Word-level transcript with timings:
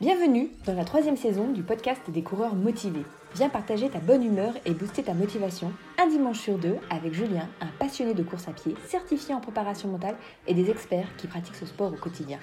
Bienvenue 0.00 0.48
dans 0.64 0.72
la 0.72 0.86
troisième 0.86 1.18
saison 1.18 1.48
du 1.48 1.62
podcast 1.62 2.00
des 2.08 2.22
coureurs 2.22 2.54
motivés. 2.54 3.04
Viens 3.34 3.50
partager 3.50 3.90
ta 3.90 3.98
bonne 3.98 4.24
humeur 4.24 4.54
et 4.64 4.72
booster 4.72 5.02
ta 5.02 5.12
motivation 5.12 5.74
un 5.98 6.06
dimanche 6.06 6.40
sur 6.40 6.56
deux 6.56 6.76
avec 6.88 7.12
Julien, 7.12 7.46
un 7.60 7.66
passionné 7.78 8.14
de 8.14 8.22
course 8.22 8.48
à 8.48 8.52
pied, 8.52 8.74
certifié 8.86 9.34
en 9.34 9.40
préparation 9.40 9.90
mentale 9.90 10.16
et 10.46 10.54
des 10.54 10.70
experts 10.70 11.14
qui 11.18 11.26
pratiquent 11.26 11.56
ce 11.56 11.66
sport 11.66 11.92
au 11.92 11.96
quotidien. 11.96 12.38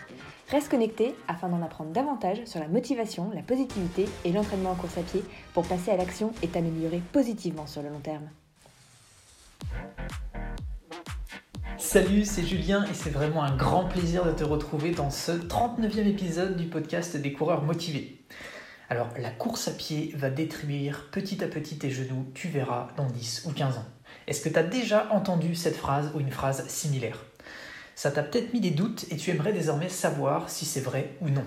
Reste 0.51 0.69
connecté 0.69 1.15
afin 1.27 1.49
d'en 1.49 1.63
apprendre 1.63 1.89
davantage 1.89 2.45
sur 2.45 2.59
la 2.59 2.67
motivation, 2.67 3.31
la 3.33 3.41
positivité 3.41 4.05
et 4.23 4.31
l'entraînement 4.31 4.73
en 4.73 4.75
course 4.75 4.99
à 4.99 5.01
pied 5.01 5.23
pour 5.55 5.67
passer 5.67 5.89
à 5.89 5.97
l'action 5.97 6.33
et 6.43 6.47
t'améliorer 6.49 7.01
positivement 7.11 7.65
sur 7.65 7.81
le 7.81 7.89
long 7.89 8.01
terme. 8.01 8.29
Salut, 11.79 12.25
c'est 12.25 12.43
Julien 12.43 12.85
et 12.85 12.93
c'est 12.95 13.11
vraiment 13.11 13.43
un 13.43 13.55
grand 13.55 13.85
plaisir 13.85 14.25
de 14.25 14.31
te 14.31 14.43
retrouver 14.43 14.91
dans 14.91 15.11
ce 15.11 15.31
39e 15.31 16.07
épisode 16.07 16.57
du 16.57 16.65
podcast 16.65 17.15
des 17.15 17.31
coureurs 17.31 17.61
motivés. 17.61 18.19
Alors, 18.89 19.09
la 19.19 19.29
course 19.29 19.67
à 19.67 19.71
pied 19.71 20.11
va 20.15 20.31
détruire 20.31 21.07
petit 21.11 21.43
à 21.43 21.47
petit 21.47 21.77
tes 21.77 21.91
genoux, 21.91 22.25
tu 22.33 22.47
verras 22.47 22.87
dans 22.97 23.05
10 23.05 23.43
ou 23.45 23.51
15 23.51 23.77
ans. 23.77 23.85
Est-ce 24.25 24.41
que 24.41 24.49
tu 24.49 24.57
as 24.57 24.63
déjà 24.63 25.07
entendu 25.11 25.53
cette 25.53 25.75
phrase 25.75 26.11
ou 26.15 26.19
une 26.19 26.31
phrase 26.31 26.67
similaire? 26.67 27.23
Ça 27.93 28.09
t'a 28.09 28.23
peut-être 28.23 28.53
mis 28.53 28.59
des 28.59 28.71
doutes 28.71 29.05
et 29.11 29.17
tu 29.17 29.29
aimerais 29.29 29.53
désormais 29.53 29.89
savoir 29.89 30.49
si 30.49 30.65
c'est 30.65 30.81
vrai 30.81 31.15
ou 31.21 31.29
non. 31.29 31.45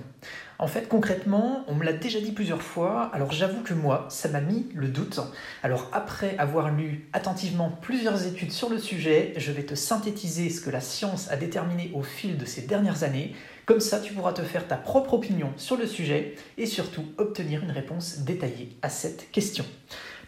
En 0.60 0.66
fait, 0.66 0.88
concrètement, 0.88 1.64
on 1.68 1.74
me 1.74 1.84
l'a 1.84 1.94
déjà 1.94 2.20
dit 2.20 2.32
plusieurs 2.32 2.60
fois, 2.60 3.08
alors 3.14 3.32
j'avoue 3.32 3.62
que 3.62 3.72
moi, 3.72 4.04
ça 4.10 4.28
m'a 4.28 4.42
mis 4.42 4.66
le 4.74 4.88
doute. 4.88 5.18
Alors 5.62 5.88
après 5.90 6.36
avoir 6.36 6.70
lu 6.70 7.08
attentivement 7.14 7.70
plusieurs 7.70 8.26
études 8.26 8.52
sur 8.52 8.68
le 8.68 8.78
sujet, 8.78 9.32
je 9.38 9.52
vais 9.52 9.62
te 9.62 9.74
synthétiser 9.74 10.50
ce 10.50 10.60
que 10.60 10.68
la 10.68 10.82
science 10.82 11.30
a 11.30 11.38
déterminé 11.38 11.90
au 11.94 12.02
fil 12.02 12.36
de 12.36 12.44
ces 12.44 12.60
dernières 12.60 13.04
années. 13.04 13.34
Comme 13.64 13.80
ça, 13.80 14.00
tu 14.00 14.12
pourras 14.12 14.34
te 14.34 14.42
faire 14.42 14.68
ta 14.68 14.76
propre 14.76 15.14
opinion 15.14 15.50
sur 15.56 15.78
le 15.78 15.86
sujet 15.86 16.34
et 16.58 16.66
surtout 16.66 17.06
obtenir 17.16 17.62
une 17.62 17.70
réponse 17.70 18.18
détaillée 18.18 18.76
à 18.82 18.90
cette 18.90 19.30
question. 19.30 19.64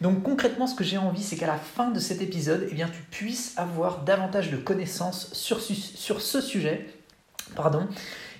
Donc 0.00 0.22
concrètement, 0.22 0.67
ce 0.67 0.74
que 0.74 0.83
j'ai 0.83 0.96
envie, 0.96 1.22
c'est 1.22 1.36
qu'à 1.36 1.46
la 1.46 1.58
fin 1.58 1.91
de 1.91 2.00
cet 2.00 2.22
épisode, 2.22 2.69
eh 2.70 2.74
bien, 2.74 2.89
tu 2.89 3.02
puisses 3.11 3.52
avoir 3.58 4.02
davantage 4.02 4.50
de 4.50 4.56
connaissances 4.56 5.30
sur, 5.34 5.61
sur 5.61 6.22
ce 6.22 6.41
sujet. 6.41 6.86
Pardon, 7.55 7.86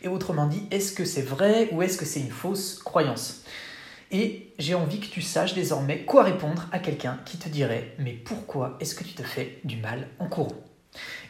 et 0.03 0.09
autrement 0.09 0.47
dit, 0.47 0.63
est-ce 0.71 0.93
que 0.93 1.05
c'est 1.05 1.23
vrai 1.23 1.69
ou 1.73 1.83
est-ce 1.83 1.97
que 1.97 2.05
c'est 2.05 2.21
une 2.21 2.31
fausse 2.31 2.81
croyance? 2.83 3.43
Et 4.11 4.53
j'ai 4.59 4.75
envie 4.75 5.01
que 5.01 5.07
tu 5.07 5.23
saches 5.23 5.55
désormais 5.55 6.05
quoi 6.05 6.23
répondre 6.23 6.69
à 6.71 6.79
quelqu'un 6.79 7.19
qui 7.25 7.39
te 7.39 7.49
dirait 7.49 7.95
Mais 7.99 8.13
pourquoi 8.13 8.77
est-ce 8.81 8.95
que 8.95 9.05
tu 9.05 9.15
te 9.15 9.23
fais 9.23 9.59
du 9.65 9.79
mal 9.79 10.09
en 10.19 10.29
courant? 10.29 10.53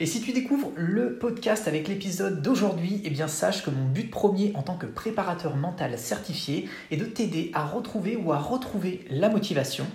Et 0.01 0.07
si 0.07 0.21
tu 0.21 0.33
découvres 0.33 0.73
le 0.75 1.19
podcast 1.19 1.69
avec 1.69 1.87
l'épisode 1.87 2.43
d'aujourd'hui, 2.43 3.01
eh 3.05 3.11
bien 3.11 3.29
sache 3.29 3.63
que 3.63 3.71
mon 3.71 3.85
but 3.85 4.11
premier 4.11 4.51
en 4.57 4.63
tant 4.63 4.77
que 4.77 4.87
préparateur 4.87 5.55
mental 5.55 5.97
certifié 5.97 6.69
est 6.91 6.97
de 6.97 7.05
t'aider 7.05 7.53
à 7.55 7.65
retrouver 7.65 8.17
ou 8.17 8.33
à 8.33 8.39
retrouver 8.39 9.05
la 9.09 9.29
motivation 9.29 9.87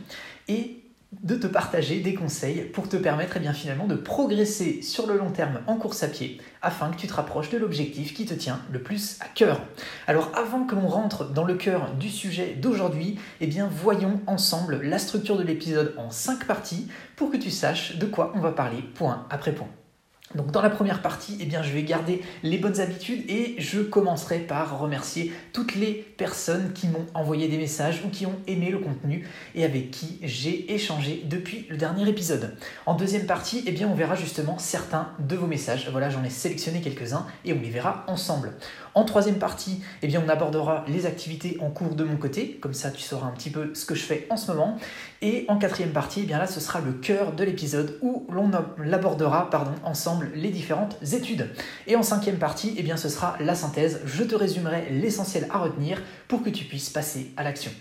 et 0.47 0.76
de 1.11 1.35
te 1.35 1.47
partager 1.47 2.01
des 2.01 2.13
conseils 2.13 2.63
pour 2.63 2.89
te 2.89 2.97
permettre 2.97 3.37
eh 3.37 3.39
bien, 3.39 3.53
finalement 3.53 3.87
de 3.87 3.95
progresser 3.95 4.81
sur 4.81 5.07
le 5.07 5.17
long 5.17 5.31
terme 5.31 5.61
en 5.67 5.77
course 5.77 6.03
à 6.03 6.07
pied 6.07 6.39
afin 6.61 6.91
que 6.91 6.97
tu 6.97 7.07
te 7.07 7.13
rapproches 7.13 7.49
de 7.49 7.57
l'objectif 7.57 8.13
qui 8.13 8.25
te 8.25 8.33
tient 8.33 8.59
le 8.71 8.81
plus 8.81 9.17
à 9.21 9.27
cœur. 9.27 9.61
Alors 10.05 10.31
avant 10.35 10.65
que 10.65 10.75
l'on 10.75 10.87
rentre 10.87 11.31
dans 11.31 11.45
le 11.45 11.55
cœur 11.55 11.93
du 11.93 12.09
sujet 12.09 12.55
d'aujourd'hui, 12.59 13.17
eh 13.39 13.47
bien 13.47 13.69
voyons 13.71 14.21
ensemble 14.27 14.81
la 14.81 14.99
structure 14.99 15.37
de 15.37 15.43
l'épisode 15.43 15.93
en 15.97 16.09
5 16.09 16.45
parties 16.45 16.87
pour 17.15 17.31
que 17.31 17.37
tu 17.37 17.51
saches 17.51 17.97
de 17.97 18.05
quoi 18.05 18.33
on 18.35 18.39
va 18.39 18.51
parler 18.51 18.81
point 18.81 19.25
après 19.29 19.53
point. 19.53 19.69
Donc 20.35 20.51
dans 20.51 20.61
la 20.61 20.69
première 20.69 21.01
partie, 21.01 21.37
eh 21.39 21.45
bien, 21.45 21.63
je 21.63 21.71
vais 21.71 21.83
garder 21.83 22.21
les 22.43 22.57
bonnes 22.57 22.81
habitudes 22.81 23.23
et 23.29 23.55
je 23.59 23.79
commencerai 23.79 24.39
par 24.39 24.77
remercier 24.77 25.31
toutes 25.53 25.75
les 25.75 25.93
personnes 25.93 26.73
qui 26.73 26.87
m'ont 26.87 27.05
envoyé 27.13 27.47
des 27.47 27.57
messages 27.57 28.01
ou 28.05 28.09
qui 28.09 28.25
ont 28.25 28.35
aimé 28.45 28.69
le 28.69 28.79
contenu 28.79 29.25
et 29.55 29.63
avec 29.63 29.89
qui 29.91 30.19
j'ai 30.23 30.73
échangé 30.73 31.23
depuis 31.25 31.65
le 31.69 31.77
dernier 31.77 32.09
épisode. 32.09 32.57
En 32.85 32.95
deuxième 32.95 33.25
partie, 33.25 33.63
eh 33.65 33.71
bien, 33.71 33.87
on 33.87 33.95
verra 33.95 34.15
justement 34.15 34.57
certains 34.57 35.11
de 35.19 35.35
vos 35.37 35.47
messages. 35.47 35.87
Voilà, 35.91 36.09
j'en 36.09 36.23
ai 36.25 36.29
sélectionné 36.29 36.81
quelques-uns 36.81 37.25
et 37.45 37.53
on 37.53 37.61
les 37.61 37.69
verra 37.69 38.03
ensemble. 38.07 38.51
En 38.97 39.03
troisième 39.03 39.37
partie, 39.37 39.83
eh 40.01 40.07
bien, 40.07 40.23
on 40.25 40.27
abordera 40.27 40.83
les 40.87 41.05
activités 41.05 41.59
en 41.61 41.69
cours 41.69 41.93
de 41.93 42.03
mon 42.03 42.17
côté, 42.17 42.57
comme 42.59 42.73
ça 42.73 42.89
tu 42.89 43.03
sauras 43.03 43.27
un 43.27 43.31
petit 43.31 43.51
peu 43.51 43.69
ce 43.75 43.85
que 43.85 43.93
je 43.93 44.01
fais 44.01 44.25
en 44.31 44.37
ce 44.37 44.51
moment. 44.51 44.75
Et 45.21 45.45
en 45.49 45.59
quatrième 45.59 45.91
partie, 45.91 46.21
eh 46.23 46.25
bien 46.25 46.39
là, 46.39 46.47
ce 46.47 46.59
sera 46.59 46.79
le 46.79 46.93
cœur 46.93 47.33
de 47.33 47.43
l'épisode 47.43 47.99
où 48.01 48.25
l'on 48.31 48.51
abordera 48.91 49.51
pardon, 49.51 49.75
ensemble 49.83 50.31
les 50.33 50.49
différentes 50.49 50.97
études. 51.13 51.47
Et 51.85 51.95
en 51.95 52.01
cinquième 52.01 52.37
partie, 52.39 52.73
eh 52.75 52.81
bien, 52.81 52.97
ce 52.97 53.07
sera 53.07 53.35
la 53.39 53.53
synthèse. 53.53 54.01
Je 54.07 54.23
te 54.23 54.33
résumerai 54.33 54.89
l'essentiel 54.89 55.45
à 55.51 55.59
retenir 55.59 56.01
pour 56.27 56.41
que 56.41 56.49
tu 56.49 56.65
puisses 56.65 56.89
passer 56.89 57.33
à 57.37 57.43
l'action. 57.43 57.71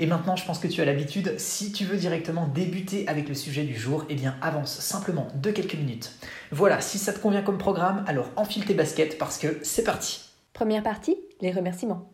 Et 0.00 0.06
maintenant, 0.06 0.36
je 0.36 0.44
pense 0.44 0.58
que 0.58 0.68
tu 0.68 0.82
as 0.82 0.84
l'habitude, 0.84 1.32
si 1.38 1.72
tu 1.72 1.86
veux 1.86 1.96
directement 1.96 2.46
débuter 2.46 3.08
avec 3.08 3.30
le 3.30 3.34
sujet 3.34 3.64
du 3.64 3.74
jour, 3.74 4.04
eh 4.10 4.14
bien 4.14 4.36
avance 4.42 4.80
simplement 4.80 5.28
de 5.34 5.50
quelques 5.50 5.76
minutes. 5.76 6.12
Voilà, 6.52 6.82
si 6.82 6.98
ça 6.98 7.14
te 7.14 7.20
convient 7.20 7.40
comme 7.40 7.56
programme, 7.56 8.04
alors 8.06 8.28
enfile 8.36 8.66
tes 8.66 8.74
baskets 8.74 9.16
parce 9.16 9.38
que 9.38 9.58
c'est 9.62 9.84
parti. 9.84 10.27
Première 10.52 10.82
partie, 10.82 11.16
les 11.40 11.52
remerciements. 11.52 12.12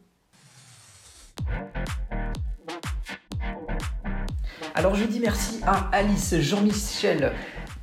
Alors 4.74 4.96
je 4.96 5.04
dis 5.04 5.20
merci 5.20 5.60
à 5.64 5.88
Alice, 5.92 6.34
Jean-Michel, 6.40 7.32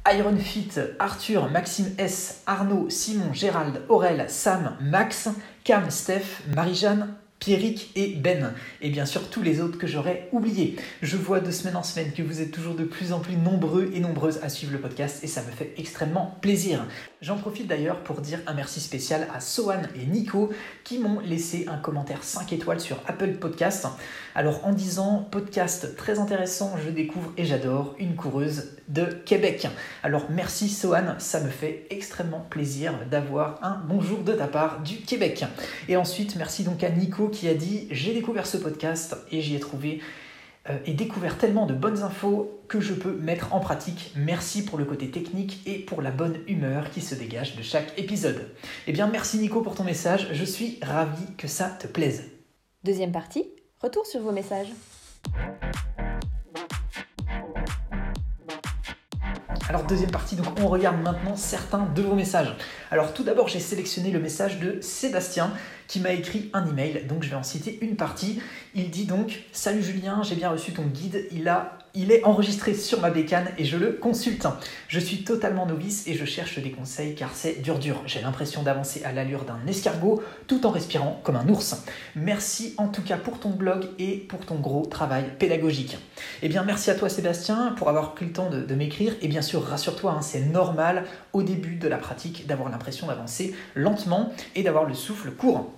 Ironfit, 0.06 0.72
Arthur, 1.00 1.50
Maxime 1.50 1.94
S, 1.98 2.44
Arnaud, 2.46 2.90
Simon, 2.90 3.34
Gérald, 3.34 3.84
Aurel, 3.88 4.26
Sam, 4.30 4.78
Max, 4.82 5.30
Cam, 5.64 5.90
Steph, 5.90 6.42
Marie-Jeanne, 6.54 7.16
Pierrick 7.42 7.90
et 7.96 8.10
Ben, 8.10 8.54
et 8.82 8.92
bien 8.92 9.08
sûr 9.08 9.28
tous 9.32 9.42
les 9.42 9.62
autres 9.62 9.80
que 9.80 9.88
j'aurais 9.88 10.30
oubliés. 10.32 10.76
Je 11.02 11.18
vois 11.18 11.40
de 11.40 11.50
semaine 11.50 11.76
en 11.76 11.82
semaine 11.82 12.14
que 12.14 12.22
vous 12.22 12.40
êtes 12.40 12.52
toujours 12.52 12.76
de 12.76 12.84
plus 12.84 13.14
en 13.14 13.20
plus 13.20 13.36
nombreux 13.36 13.90
et 13.96 14.00
nombreuses 14.00 14.40
à 14.44 14.50
suivre 14.50 14.74
le 14.74 14.80
podcast 14.80 15.24
et 15.24 15.28
ça 15.28 15.42
me 15.42 15.50
fait 15.50 15.74
extrêmement 15.78 16.38
plaisir. 16.42 16.86
J'en 17.20 17.38
profite 17.38 17.66
d'ailleurs 17.66 18.04
pour 18.04 18.22
dire 18.22 18.40
un 18.46 18.54
merci 18.54 18.80
spécial 18.80 19.28
à 19.34 19.40
Sohan 19.40 19.82
et 19.96 20.06
Nico 20.06 20.52
qui 20.84 21.00
m'ont 21.00 21.20
laissé 21.20 21.66
un 21.68 21.78
commentaire 21.78 22.24
5 22.24 22.54
étoiles 22.54 22.80
sur 22.80 22.98
Apple 23.08 23.34
Podcast. 23.34 23.88
Alors 24.36 24.64
en 24.64 24.72
disant 24.72 25.28
podcast 25.32 25.96
très 25.96 26.20
intéressant, 26.20 26.76
je 26.86 26.92
découvre 26.92 27.34
et 27.38 27.46
j'adore 27.46 27.96
une 27.98 28.16
coureuse 28.16 28.74
de 28.88 29.06
Québec. 29.06 29.68
Alors 30.04 30.28
merci 30.30 30.70
Sohan, 30.70 31.16
ça 31.18 31.40
me 31.40 31.50
fait 31.50 31.88
extrêmement 31.90 32.46
plaisir 32.52 32.94
d'avoir 33.10 33.58
un 33.64 33.82
bonjour 33.88 34.20
de 34.20 34.34
ta 34.34 34.46
part 34.46 34.82
du 34.82 34.98
Québec. 34.98 35.44
Et 35.90 35.98
ensuite 35.98 36.36
merci 36.36 36.64
donc 36.64 36.84
à 36.84 36.90
Nico 36.92 37.31
qui 37.32 37.48
a 37.48 37.54
dit 37.54 37.88
j'ai 37.92 38.14
découvert 38.14 38.46
ce 38.46 38.58
podcast 38.58 39.16
et 39.32 39.42
j'y 39.42 39.56
ai 39.56 39.60
trouvé 39.60 40.02
euh, 40.70 40.78
et 40.86 40.94
découvert 40.94 41.38
tellement 41.38 41.66
de 41.66 41.74
bonnes 41.74 42.04
infos 42.04 42.62
que 42.68 42.80
je 42.80 42.94
peux 42.94 43.14
mettre 43.14 43.54
en 43.54 43.60
pratique. 43.60 44.14
Merci 44.16 44.64
pour 44.64 44.78
le 44.78 44.86
côté 44.86 45.10
technique 45.10 45.62
et 45.66 45.80
pour 45.80 46.02
la 46.02 46.12
bonne 46.12 46.38
humeur 46.48 46.92
qui 46.92 47.02
se 47.02 47.16
dégage 47.16 47.56
de 47.56 47.64
chaque 47.64 47.98
épisode. 47.98 48.48
Eh 48.86 48.92
bien 48.92 49.08
merci 49.08 49.40
Nico 49.40 49.62
pour 49.62 49.76
ton 49.76 49.84
message, 49.84 50.28
je 50.32 50.46
suis 50.46 50.78
ravi 50.84 51.26
que 51.38 51.48
ça 51.48 51.70
te 51.70 51.88
plaise. 51.88 52.26
Deuxième 52.84 53.12
partie, 53.12 53.50
retour 53.82 54.06
sur 54.06 54.22
vos 54.22 54.32
messages. 54.32 54.70
Alors 59.72 59.86
deuxième 59.86 60.12
partie, 60.12 60.36
donc 60.36 60.48
on 60.60 60.68
regarde 60.68 61.02
maintenant 61.02 61.38
certains 61.38 61.88
de 61.96 62.02
vos 62.02 62.14
messages. 62.14 62.54
Alors 62.92 63.14
tout 63.14 63.24
d'abord 63.24 63.48
j'ai 63.48 63.62
sélectionné 63.62 64.12
le 64.12 64.20
message 64.20 64.60
de 64.60 64.82
Sébastien 64.82 65.54
qui 65.88 66.02
m'a 66.02 66.12
écrit 66.12 66.50
un 66.52 66.68
email, 66.68 67.06
donc 67.08 67.24
je 67.24 67.30
vais 67.30 67.38
en 67.38 67.44
citer 67.44 67.80
une 67.82 67.96
partie. 67.96 68.42
Il 68.74 68.90
dit 68.90 69.06
donc 69.06 69.44
Salut 69.52 69.84
Julien, 69.84 70.24
j'ai 70.24 70.36
bien 70.36 70.50
reçu 70.50 70.72
ton 70.72 70.84
guide, 70.84 71.28
il 71.32 71.50
a 71.50 71.78
il 71.94 72.12
est 72.12 72.24
enregistré 72.24 72.74
sur 72.74 73.02
ma 73.02 73.10
bécane 73.10 73.50
et 73.58 73.66
je 73.66 73.76
le 73.76 73.92
consulte. 73.92 74.48
Je 74.88 75.00
suis 75.00 75.24
totalement 75.24 75.66
novice 75.66 76.08
et 76.08 76.14
je 76.14 76.24
cherche 76.24 76.58
des 76.60 76.72
conseils 76.72 77.16
car 77.16 77.32
c'est 77.34 77.62
dur 77.62 77.80
dur. 77.80 78.02
J'ai 78.06 78.22
l'impression 78.22 78.64
d'avancer 78.64 79.04
à 79.04 79.12
l'allure 79.12 79.44
d'un 79.44 79.60
escargot 79.68 80.24
tout 80.48 80.66
en 80.66 80.70
respirant 80.70 81.20
comme 81.24 81.36
un 81.36 81.48
ours. 81.50 81.84
Merci 82.16 82.76
en 82.78 82.88
tout 82.88 83.02
cas 83.02 83.18
pour 83.18 83.40
ton 83.40 83.50
blog 83.50 83.90
et 84.00 84.16
pour 84.18 84.40
ton 84.46 84.56
gros 84.56 84.86
travail 84.86 85.26
pédagogique. 85.38 85.98
Eh 86.42 86.48
bien 86.48 86.64
merci 86.64 86.90
à 86.92 86.96
toi 86.96 87.10
Sébastien 87.10 87.74
pour 87.78 87.90
avoir 87.90 88.14
pris 88.14 88.26
le 88.26 88.32
temps 88.32 88.50
de, 88.50 88.74
m'écrire 88.74 89.14
et 89.22 89.28
bien 89.28 89.42
sûr 89.42 89.62
rassure-toi, 89.62 90.14
hein, 90.14 90.22
c'est 90.22 90.46
normal 90.46 91.04
au 91.34 91.44
début 91.44 91.76
de 91.76 91.90
la 91.90 91.98
pratique 91.98 92.48
d'avoir 92.48 92.70
l'impression 92.70 93.08
d'avancer 93.08 93.54
lentement 93.76 94.32
et 94.56 94.64
d'avoir 94.64 94.86
le 94.86 94.94
souffle 94.94 95.32
court. 95.32 95.70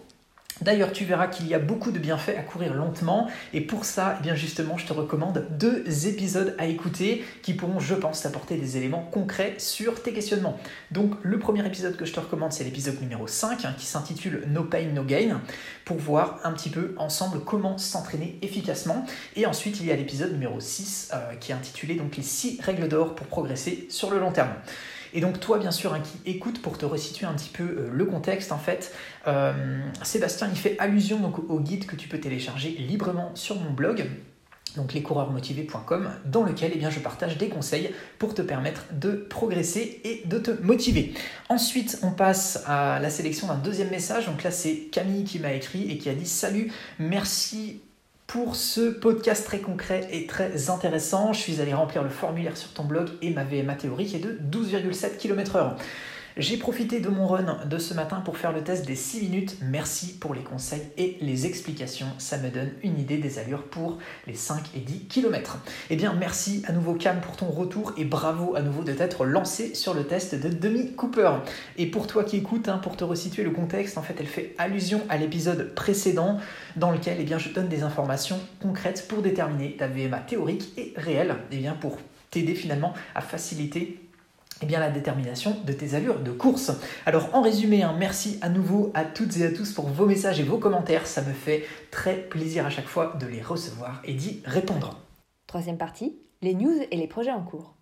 D'ailleurs, 0.62 0.92
tu 0.92 1.04
verras 1.04 1.28
qu'il 1.28 1.48
y 1.48 1.54
a 1.54 1.60
beaucoup 1.60 1.92
de 1.92 2.00
bienfaits 2.00 2.38
à 2.38 2.42
courir 2.42 2.74
lentement 2.74 3.30
et 3.54 3.62
pour 3.62 3.86
ça, 3.86 4.18
eh 4.20 4.24
bien 4.24 4.36
justement, 4.36 4.78
je 4.78 4.86
te 4.86 4.94
recommande 4.94 5.48
deux 5.52 6.08
épisodes 6.08 6.56
à 6.58 6.68
écouter 6.68 7.24
qui 7.42 7.54
pourront, 7.54 7.80
je 7.80 7.96
pense, 7.96 8.22
t'apporter 8.22 8.58
des 8.58 8.78
éléments 8.78 9.08
concrets 9.12 9.56
sur 9.58 10.02
tes 10.02 10.14
questionnements. 10.14 10.58
Donc, 10.92 11.16
le 11.24 11.40
premier 11.40 11.66
épisode 11.66 11.96
que 11.96 12.06
je 12.06 12.14
te 12.14 12.20
recommande, 12.20 12.54
c'est 12.54 12.64
l'épisode 12.64 13.02
numéro 13.02 13.28
5 13.28 13.66
hein, 13.66 13.74
qui 13.78 13.86
s'intitule 13.86 14.44
No 14.48 14.64
Pain, 14.64 14.86
No 14.94 15.04
Gain 15.04 15.42
pour 15.86 15.98
voir 15.98 16.40
un 16.44 16.52
petit 16.52 16.70
peu 16.70 16.94
ensemble 16.98 17.40
comment 17.44 17.78
s'entraîner 17.78 18.38
efficacement. 18.42 19.06
Et 19.36 19.46
ensuite, 19.46 19.80
il 19.80 19.88
y 19.88 19.92
a 19.92 19.96
l'épisode 19.96 20.32
numéro 20.32 20.60
6 20.60 21.10
euh, 21.14 21.36
qui 21.36 21.52
est 21.52 21.56
intitulé 21.56 21.96
donc 21.96 22.16
les 22.16 22.24
6 22.24 22.62
règles 22.62 22.88
d'or 22.88 23.16
pour 23.16 23.28
progresser 23.28 23.88
sur 23.90 24.12
le 24.12 24.20
long 24.20 24.32
terme. 24.32 24.54
Et 25.14 25.22
donc 25.22 25.40
toi, 25.40 25.60
bien 25.60 25.72
sûr, 25.72 25.94
hein, 25.94 26.02
qui 26.02 26.30
écoute, 26.30 26.62
pour 26.62 26.78
te 26.78 26.86
resituer 26.86 27.26
un 27.26 27.34
petit 27.34 27.50
peu 27.50 27.90
le 27.92 28.06
contexte, 28.06 28.52
en 28.52 28.58
fait, 28.58 28.94
Sébastien, 30.02 30.48
il 30.50 30.58
fait 30.58 30.76
allusion 30.80 31.32
au 31.50 31.60
guide 31.60 31.86
que 31.86 31.96
tu 31.96 32.08
peux 32.08 32.20
télécharger 32.20 32.70
librement 32.70 33.32
sur 33.36 33.60
mon 33.60 33.72
blog 33.72 34.08
donc 34.76 34.94
lescoureursmotivés.com, 34.94 36.10
dans 36.26 36.44
lequel 36.44 36.72
eh 36.74 36.78
bien, 36.78 36.90
je 36.90 37.00
partage 37.00 37.38
des 37.38 37.50
conseils 37.50 37.92
pour 38.18 38.34
te 38.34 38.42
permettre 38.42 38.86
de 38.92 39.12
progresser 39.12 40.02
et 40.04 40.24
de 40.26 40.40
te 40.40 40.52
motiver. 40.64 41.14
Ensuite, 41.50 42.00
on 42.02 42.12
passe 42.12 42.64
à 42.66 43.00
la 43.00 43.10
sélection 43.10 43.48
d'un 43.48 43.58
deuxième 43.58 43.90
message. 43.90 44.26
Donc 44.26 44.44
là, 44.44 44.52
c'est 44.52 44.90
Camille 44.92 45.26
qui 45.26 45.40
m'a 45.40 45.54
écrit 45.54 45.92
et 45.92 45.98
qui 45.98 46.10
a 46.10 46.14
dit 46.14 46.26
Salut, 46.26 46.72
merci 47.00 47.82
pour 48.34 48.56
ce 48.56 48.90
podcast 48.90 49.46
très 49.46 49.60
concret 49.60 50.08
et 50.10 50.26
très 50.26 50.72
intéressant. 50.72 51.34
Je 51.34 51.40
suis 51.40 51.62
allé 51.62 51.72
remplir 51.72 52.02
le 52.02 52.10
formulaire 52.10 52.58
sur 52.58 52.70
ton 52.70 52.84
blog 52.84 53.10
et 53.22 53.30
ma 53.30 53.44
VMA 53.44 53.76
théorique 53.76 54.16
est 54.16 54.20
de 54.20 54.40
12,7 54.52 55.18
km/h. 55.18 55.76
J'ai 56.36 56.58
profité 56.58 57.00
de 57.00 57.10
mon 57.10 57.28
run 57.28 57.60
de 57.68 57.78
ce 57.78 57.94
matin 57.94 58.20
pour 58.22 58.40
faire 58.40 58.52
le 58.52 58.64
test 58.64 58.88
des 58.88 58.96
6 58.96 59.22
minutes. 59.22 59.58
Merci 59.62 60.18
pour 60.18 60.34
les 60.34 60.42
conseils 60.42 60.82
et 60.98 61.16
les 61.22 61.46
explications. 61.46 62.08
Ça 62.18 62.40
me 62.40 62.50
donne 62.50 62.72
une 62.82 62.98
idée 62.98 63.18
des 63.18 63.38
allures 63.38 63.62
pour 63.62 64.00
les 64.26 64.34
5 64.34 64.64
et 64.76 64.80
10 64.80 65.06
km. 65.06 65.60
Eh 65.92 65.96
bien, 65.96 66.12
merci 66.14 66.64
à 66.68 66.72
nouveau 66.72 66.96
Cam 66.96 67.22
pour 67.22 67.36
ton 67.36 67.46
retour 67.46 67.94
et 67.98 68.04
bravo 68.04 68.56
à 68.56 68.64
nouveau 68.64 68.84
de 68.84 68.94
t'être 68.94 69.26
lancé 69.26 69.76
sur 69.76 69.94
le 69.94 70.06
test 70.06 70.34
de 70.34 70.50
Demi 70.50 70.94
Cooper. 70.96 71.34
Et 71.78 71.86
pour 71.86 72.08
toi 72.08 72.24
qui 72.24 72.38
écoutes, 72.38 72.68
hein, 72.68 72.80
pour 72.80 72.98
te 72.98 73.04
resituer 73.04 73.44
le 73.44 73.52
contexte, 73.52 74.00
en 74.00 74.02
fait, 74.02 74.16
elle 74.20 74.26
fait 74.26 74.56
allusion 74.58 75.02
à 75.10 75.18
l'épisode 75.18 75.76
précédent 75.76 76.40
dans 76.78 76.90
lequel 76.90 77.18
eh 77.20 77.26
bien, 77.26 77.38
je 77.38 77.50
donne 77.50 77.68
des 77.68 77.84
informations 77.84 78.40
concrètes 78.60 79.08
pour 79.08 79.22
déterminer 79.22 79.78
ta 79.78 79.88
VMA 79.88 80.18
théorique 80.22 80.74
et 80.78 80.96
réelle, 80.98 81.36
eh 81.52 81.58
bien, 81.58 81.74
pour 81.74 82.00
t'aider 82.32 82.56
finalement 82.56 82.96
à 83.14 83.22
faciliter 83.22 84.00
eh 84.62 84.66
bien, 84.66 84.80
la 84.80 84.90
détermination 84.90 85.58
de 85.66 85.74
tes 85.74 85.96
allures 85.96 86.20
de 86.20 86.32
course. 86.32 86.72
Alors 87.06 87.30
en 87.34 87.42
résumé, 87.42 87.84
hein, 87.84 87.96
merci 87.98 88.38
à 88.42 88.50
nouveau 88.50 88.92
à 88.94 89.04
toutes 89.04 89.38
et 89.38 89.46
à 89.46 89.52
tous 89.52 89.74
pour 89.74 89.88
vos 89.88 90.06
messages 90.06 90.40
et 90.40 90.44
vos 90.44 90.58
commentaires. 90.58 91.08
Ça 91.08 91.22
me 91.22 91.34
fait 91.34 91.66
très 91.92 92.16
plaisir 92.16 92.66
à 92.66 92.70
chaque 92.70 92.88
fois 92.88 93.18
de 93.20 93.28
les 93.28 93.42
recevoir 93.42 94.02
et 94.04 94.14
d'y 94.14 94.42
répondre. 94.46 95.00
Troisième 95.48 95.78
partie, 95.78 96.18
les 96.42 96.54
news 96.54 96.80
et 96.92 96.98
les 96.98 97.08
projets 97.08 97.32
en 97.32 97.44
cours. 97.44 97.76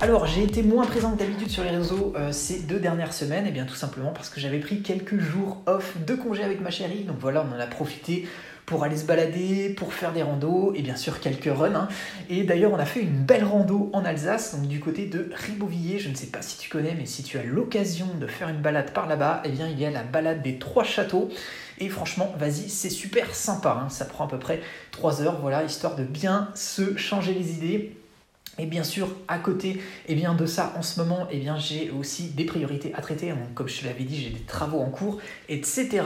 Alors 0.00 0.26
j'ai 0.26 0.42
été 0.42 0.62
moins 0.62 0.84
présent 0.84 1.12
que 1.12 1.18
d'habitude 1.18 1.48
sur 1.48 1.62
les 1.64 1.70
réseaux 1.70 2.12
euh, 2.16 2.30
ces 2.30 2.60
deux 2.60 2.78
dernières 2.78 3.14
semaines, 3.14 3.46
et 3.46 3.50
bien 3.50 3.64
tout 3.64 3.74
simplement 3.74 4.10
parce 4.10 4.28
que 4.28 4.38
j'avais 4.38 4.58
pris 4.58 4.82
quelques 4.82 5.18
jours 5.18 5.62
off 5.66 5.96
de 6.04 6.14
congé 6.14 6.42
avec 6.42 6.60
ma 6.60 6.70
chérie, 6.70 7.04
donc 7.04 7.16
voilà, 7.18 7.42
on 7.48 7.56
en 7.56 7.58
a 7.58 7.66
profité 7.66 8.28
pour 8.66 8.84
aller 8.84 8.96
se 8.96 9.04
balader, 9.04 9.70
pour 9.70 9.92
faire 9.92 10.12
des 10.12 10.22
randos 10.22 10.72
et 10.74 10.82
bien 10.82 10.96
sûr 10.96 11.20
quelques 11.20 11.54
runs. 11.54 11.74
Hein. 11.74 11.88
Et 12.30 12.44
d'ailleurs, 12.44 12.72
on 12.72 12.78
a 12.78 12.86
fait 12.86 13.02
une 13.02 13.24
belle 13.24 13.44
rando 13.44 13.90
en 13.92 14.04
Alsace, 14.04 14.56
donc 14.56 14.68
du 14.68 14.80
côté 14.80 15.06
de 15.06 15.30
Ribeauvillé. 15.34 15.98
Je 15.98 16.08
ne 16.08 16.14
sais 16.14 16.26
pas 16.26 16.42
si 16.42 16.58
tu 16.58 16.68
connais, 16.70 16.94
mais 16.94 17.06
si 17.06 17.22
tu 17.22 17.38
as 17.38 17.42
l'occasion 17.42 18.06
de 18.18 18.26
faire 18.26 18.48
une 18.48 18.60
balade 18.60 18.92
par 18.92 19.06
là-bas, 19.06 19.42
eh 19.44 19.50
bien 19.50 19.68
il 19.68 19.78
y 19.78 19.84
a 19.84 19.90
la 19.90 20.02
balade 20.02 20.42
des 20.42 20.58
trois 20.58 20.84
châteaux. 20.84 21.30
Et 21.78 21.88
franchement, 21.88 22.32
vas-y, 22.38 22.68
c'est 22.68 22.90
super 22.90 23.34
sympa. 23.34 23.82
Hein. 23.82 23.88
Ça 23.88 24.04
prend 24.04 24.26
à 24.26 24.28
peu 24.28 24.38
près 24.38 24.60
3 24.92 25.22
heures, 25.22 25.40
voilà, 25.40 25.64
histoire 25.64 25.96
de 25.96 26.04
bien 26.04 26.48
se 26.54 26.96
changer 26.96 27.34
les 27.34 27.52
idées. 27.52 27.96
Et 28.58 28.66
bien 28.66 28.84
sûr, 28.84 29.08
à 29.26 29.38
côté 29.38 29.82
eh 30.06 30.14
bien, 30.14 30.34
de 30.34 30.46
ça, 30.46 30.72
en 30.76 30.82
ce 30.82 31.00
moment, 31.00 31.26
eh 31.32 31.38
bien, 31.38 31.58
j'ai 31.58 31.90
aussi 31.90 32.28
des 32.28 32.44
priorités 32.44 32.94
à 32.94 33.02
traiter. 33.02 33.34
comme 33.54 33.68
je 33.68 33.80
te 33.80 33.86
l'avais 33.86 34.04
dit, 34.04 34.22
j'ai 34.22 34.30
des 34.30 34.44
travaux 34.44 34.78
en 34.78 34.90
cours, 34.90 35.18
etc. 35.48 36.02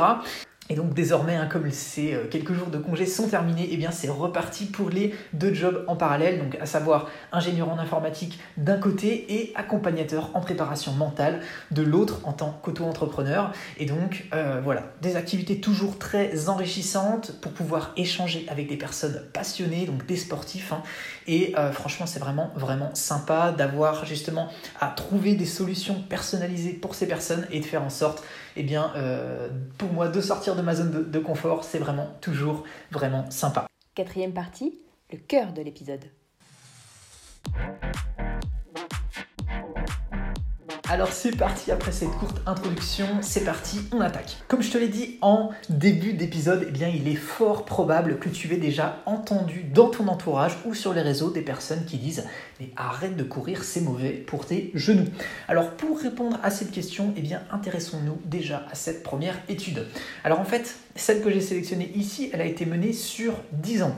Et 0.70 0.74
donc 0.74 0.92
désormais, 0.92 1.34
hein, 1.34 1.48
comme 1.50 1.70
ces 1.70 2.14
euh, 2.14 2.26
quelques 2.30 2.52
jours 2.52 2.68
de 2.68 2.78
congé 2.78 3.06
sont 3.06 3.28
terminés, 3.28 3.68
eh 3.70 3.76
bien 3.76 3.90
c'est 3.90 4.08
reparti 4.08 4.66
pour 4.66 4.90
les 4.90 5.14
deux 5.32 5.54
jobs 5.54 5.84
en 5.86 5.96
parallèle, 5.96 6.38
donc 6.38 6.58
à 6.60 6.66
savoir 6.66 7.08
ingénieur 7.32 7.70
en 7.70 7.78
informatique 7.78 8.38
d'un 8.56 8.76
côté 8.76 9.32
et 9.32 9.52
accompagnateur 9.54 10.30
en 10.34 10.40
préparation 10.40 10.92
mentale 10.92 11.40
de 11.70 11.82
l'autre 11.82 12.20
en 12.24 12.32
tant 12.32 12.58
qu'auto-entrepreneur. 12.62 13.52
Et 13.78 13.86
donc 13.86 14.26
euh, 14.34 14.60
voilà, 14.62 14.92
des 15.00 15.16
activités 15.16 15.60
toujours 15.60 15.98
très 15.98 16.48
enrichissantes 16.48 17.32
pour 17.40 17.52
pouvoir 17.52 17.92
échanger 17.96 18.46
avec 18.48 18.68
des 18.68 18.76
personnes 18.76 19.22
passionnées, 19.32 19.86
donc 19.86 20.04
des 20.04 20.16
sportifs. 20.16 20.72
Hein. 20.72 20.82
Et 21.26 21.54
euh, 21.56 21.72
franchement, 21.72 22.06
c'est 22.06 22.20
vraiment 22.20 22.50
vraiment 22.54 22.94
sympa 22.94 23.52
d'avoir 23.52 24.04
justement 24.04 24.48
à 24.80 24.88
trouver 24.88 25.34
des 25.34 25.46
solutions 25.46 26.02
personnalisées 26.08 26.72
pour 26.72 26.94
ces 26.94 27.06
personnes 27.06 27.46
et 27.50 27.60
de 27.60 27.64
faire 27.64 27.82
en 27.82 27.90
sorte 27.90 28.22
eh 28.58 28.64
bien, 28.64 28.92
euh, 28.96 29.48
pour 29.78 29.92
moi, 29.92 30.08
de 30.08 30.20
sortir 30.20 30.56
de 30.56 30.62
ma 30.62 30.74
zone 30.74 31.10
de 31.10 31.18
confort, 31.20 31.62
c'est 31.62 31.78
vraiment 31.78 32.08
toujours 32.20 32.64
vraiment 32.90 33.30
sympa. 33.30 33.68
Quatrième 33.94 34.32
partie, 34.32 34.80
le 35.12 35.18
cœur 35.18 35.52
de 35.52 35.62
l'épisode. 35.62 36.04
Alors 40.90 41.12
c'est 41.12 41.36
parti 41.36 41.70
après 41.70 41.92
cette 41.92 42.12
courte 42.12 42.40
introduction, 42.46 43.04
c'est 43.20 43.44
parti, 43.44 43.80
on 43.92 44.00
attaque. 44.00 44.38
Comme 44.48 44.62
je 44.62 44.70
te 44.70 44.78
l'ai 44.78 44.88
dit 44.88 45.18
en 45.20 45.50
début 45.68 46.14
d'épisode, 46.14 46.64
eh 46.66 46.70
bien 46.70 46.88
il 46.88 47.06
est 47.08 47.14
fort 47.14 47.66
probable 47.66 48.18
que 48.18 48.30
tu 48.30 48.50
aies 48.54 48.56
déjà 48.56 49.02
entendu 49.04 49.64
dans 49.64 49.90
ton 49.90 50.08
entourage 50.08 50.56
ou 50.64 50.72
sur 50.72 50.94
les 50.94 51.02
réseaux 51.02 51.30
des 51.30 51.42
personnes 51.42 51.84
qui 51.84 51.98
disent 51.98 52.24
mais 52.58 52.70
arrête 52.74 53.16
de 53.16 53.22
courir, 53.22 53.64
c'est 53.64 53.82
mauvais 53.82 54.12
pour 54.12 54.46
tes 54.46 54.70
genoux. 54.72 55.04
Alors 55.46 55.72
pour 55.72 56.00
répondre 56.00 56.40
à 56.42 56.50
cette 56.50 56.70
question, 56.70 57.12
eh 57.18 57.20
bien 57.20 57.42
intéressons-nous 57.50 58.18
déjà 58.24 58.64
à 58.72 58.74
cette 58.74 59.02
première 59.02 59.36
étude. 59.50 59.84
Alors 60.24 60.40
en 60.40 60.46
fait, 60.46 60.74
celle 60.96 61.20
que 61.20 61.30
j'ai 61.30 61.42
sélectionnée 61.42 61.92
ici, 61.96 62.30
elle 62.32 62.40
a 62.40 62.46
été 62.46 62.64
menée 62.64 62.94
sur 62.94 63.34
10 63.52 63.82
ans 63.82 63.96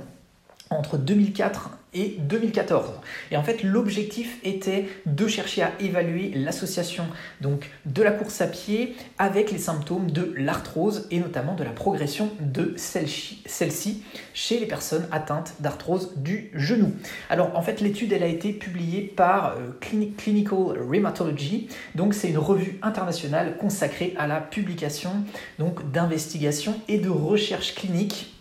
entre 0.71 0.99
2004 0.99 1.71
et 1.95 2.17
2014. 2.21 2.91
Et 3.33 3.37
en 3.37 3.43
fait, 3.43 3.65
l'objectif 3.65 4.39
était 4.45 4.89
de 5.07 5.27
chercher 5.27 5.63
à 5.63 5.73
évaluer 5.81 6.31
l'association 6.35 7.05
donc 7.41 7.69
de 7.87 8.03
la 8.03 8.13
course 8.13 8.41
à 8.41 8.47
pied 8.47 8.95
avec 9.19 9.51
les 9.51 9.59
symptômes 9.59 10.13
de 10.13 10.33
l'arthrose 10.37 11.09
et 11.11 11.19
notamment 11.19 11.55
de 11.55 11.65
la 11.65 11.71
progression 11.71 12.31
de 12.41 12.75
celle-ci 12.77 14.03
chez 14.33 14.61
les 14.61 14.67
personnes 14.67 15.09
atteintes 15.11 15.55
d'arthrose 15.59 16.13
du 16.17 16.53
genou. 16.55 16.93
Alors 17.29 17.57
en 17.57 17.63
fait, 17.63 17.81
l'étude 17.81 18.13
elle 18.13 18.23
a 18.23 18.29
été 18.29 18.53
publiée 18.53 19.03
par 19.03 19.57
euh, 19.57 19.71
Clinical 19.81 20.79
Rheumatology. 20.89 21.69
Donc 21.97 22.15
c'est 22.15 22.29
une 22.29 22.39
revue 22.39 22.79
internationale 22.83 23.57
consacrée 23.57 24.15
à 24.17 24.29
la 24.29 24.41
publication 24.41 25.11
donc 25.59 25.91
d'investigations 25.91 26.77
et 26.87 26.99
de 26.99 27.09
recherche 27.09 27.75
clinique 27.75 28.40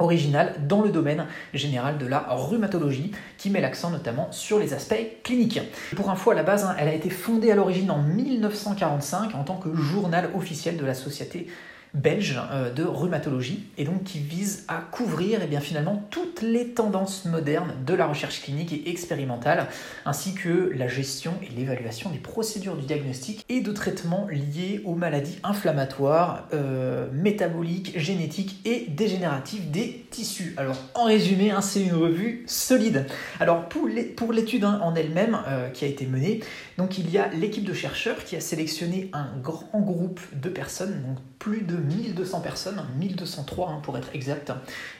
originale 0.00 0.54
dans 0.66 0.82
le 0.82 0.90
domaine 0.90 1.26
général 1.54 1.98
de 1.98 2.06
la 2.06 2.26
rhumatologie, 2.28 3.12
qui 3.38 3.50
met 3.50 3.60
l'accent 3.60 3.90
notamment 3.90 4.32
sur 4.32 4.58
les 4.58 4.74
aspects 4.74 5.22
cliniques. 5.22 5.60
Pour 5.94 6.10
info, 6.10 6.32
à 6.32 6.34
la 6.34 6.42
base, 6.42 6.64
hein, 6.64 6.74
elle 6.78 6.88
a 6.88 6.94
été 6.94 7.10
fondée 7.10 7.50
à 7.50 7.54
l'origine 7.54 7.90
en 7.90 8.02
1945 8.02 9.34
en 9.34 9.44
tant 9.44 9.56
que 9.56 9.74
journal 9.74 10.30
officiel 10.34 10.76
de 10.76 10.84
la 10.84 10.94
Société 10.94 11.46
belge 11.94 12.40
euh, 12.52 12.72
de 12.72 12.84
rhumatologie 12.84 13.64
et 13.78 13.84
donc 13.84 14.04
qui 14.04 14.18
vise 14.18 14.64
à 14.68 14.76
couvrir 14.78 15.40
et 15.40 15.44
eh 15.44 15.46
bien, 15.46 15.60
finalement 15.60 16.02
toutes 16.10 16.42
les 16.42 16.68
tendances 16.68 17.24
modernes 17.24 17.72
de 17.84 17.94
la 17.94 18.06
recherche 18.06 18.42
clinique 18.42 18.72
et 18.72 18.90
expérimentale 18.90 19.66
ainsi 20.06 20.34
que 20.34 20.72
la 20.74 20.88
gestion 20.88 21.32
et 21.42 21.48
l'évaluation 21.54 22.10
des 22.10 22.18
procédures 22.18 22.76
du 22.76 22.86
diagnostic 22.86 23.44
et 23.48 23.60
de 23.60 23.72
traitement 23.72 24.26
liés 24.30 24.82
aux 24.84 24.94
maladies 24.94 25.38
inflammatoires, 25.42 26.48
euh, 26.52 27.08
métaboliques, 27.12 27.98
génétiques 27.98 28.60
et 28.64 28.86
dégénératives 28.88 29.70
des 29.70 30.06
tissus. 30.10 30.54
Alors 30.56 30.76
en 30.94 31.04
résumé, 31.04 31.50
hein, 31.50 31.60
c'est 31.60 31.82
une 31.82 31.94
revue 31.94 32.44
solide. 32.46 33.06
Alors 33.38 33.68
pour 33.68 34.32
l'étude 34.32 34.64
hein, 34.64 34.80
en 34.82 34.94
elle-même 34.94 35.38
euh, 35.48 35.70
qui 35.70 35.84
a 35.84 35.88
été 35.88 36.06
menée, 36.06 36.40
donc 36.76 36.98
il 36.98 37.10
y 37.10 37.18
a 37.18 37.28
l'équipe 37.28 37.64
de 37.64 37.72
chercheurs 37.72 38.24
qui 38.24 38.36
a 38.36 38.40
sélectionné 38.40 39.10
un 39.12 39.28
grand 39.42 39.80
groupe 39.80 40.20
de 40.32 40.48
personnes, 40.48 41.02
donc 41.06 41.18
plus 41.38 41.62
de 41.62 41.76
1200 41.76 42.40
personnes, 42.40 42.84
1203 42.98 43.68
hein, 43.70 43.80
pour 43.82 43.96
être 43.96 44.08
exact, 44.12 44.52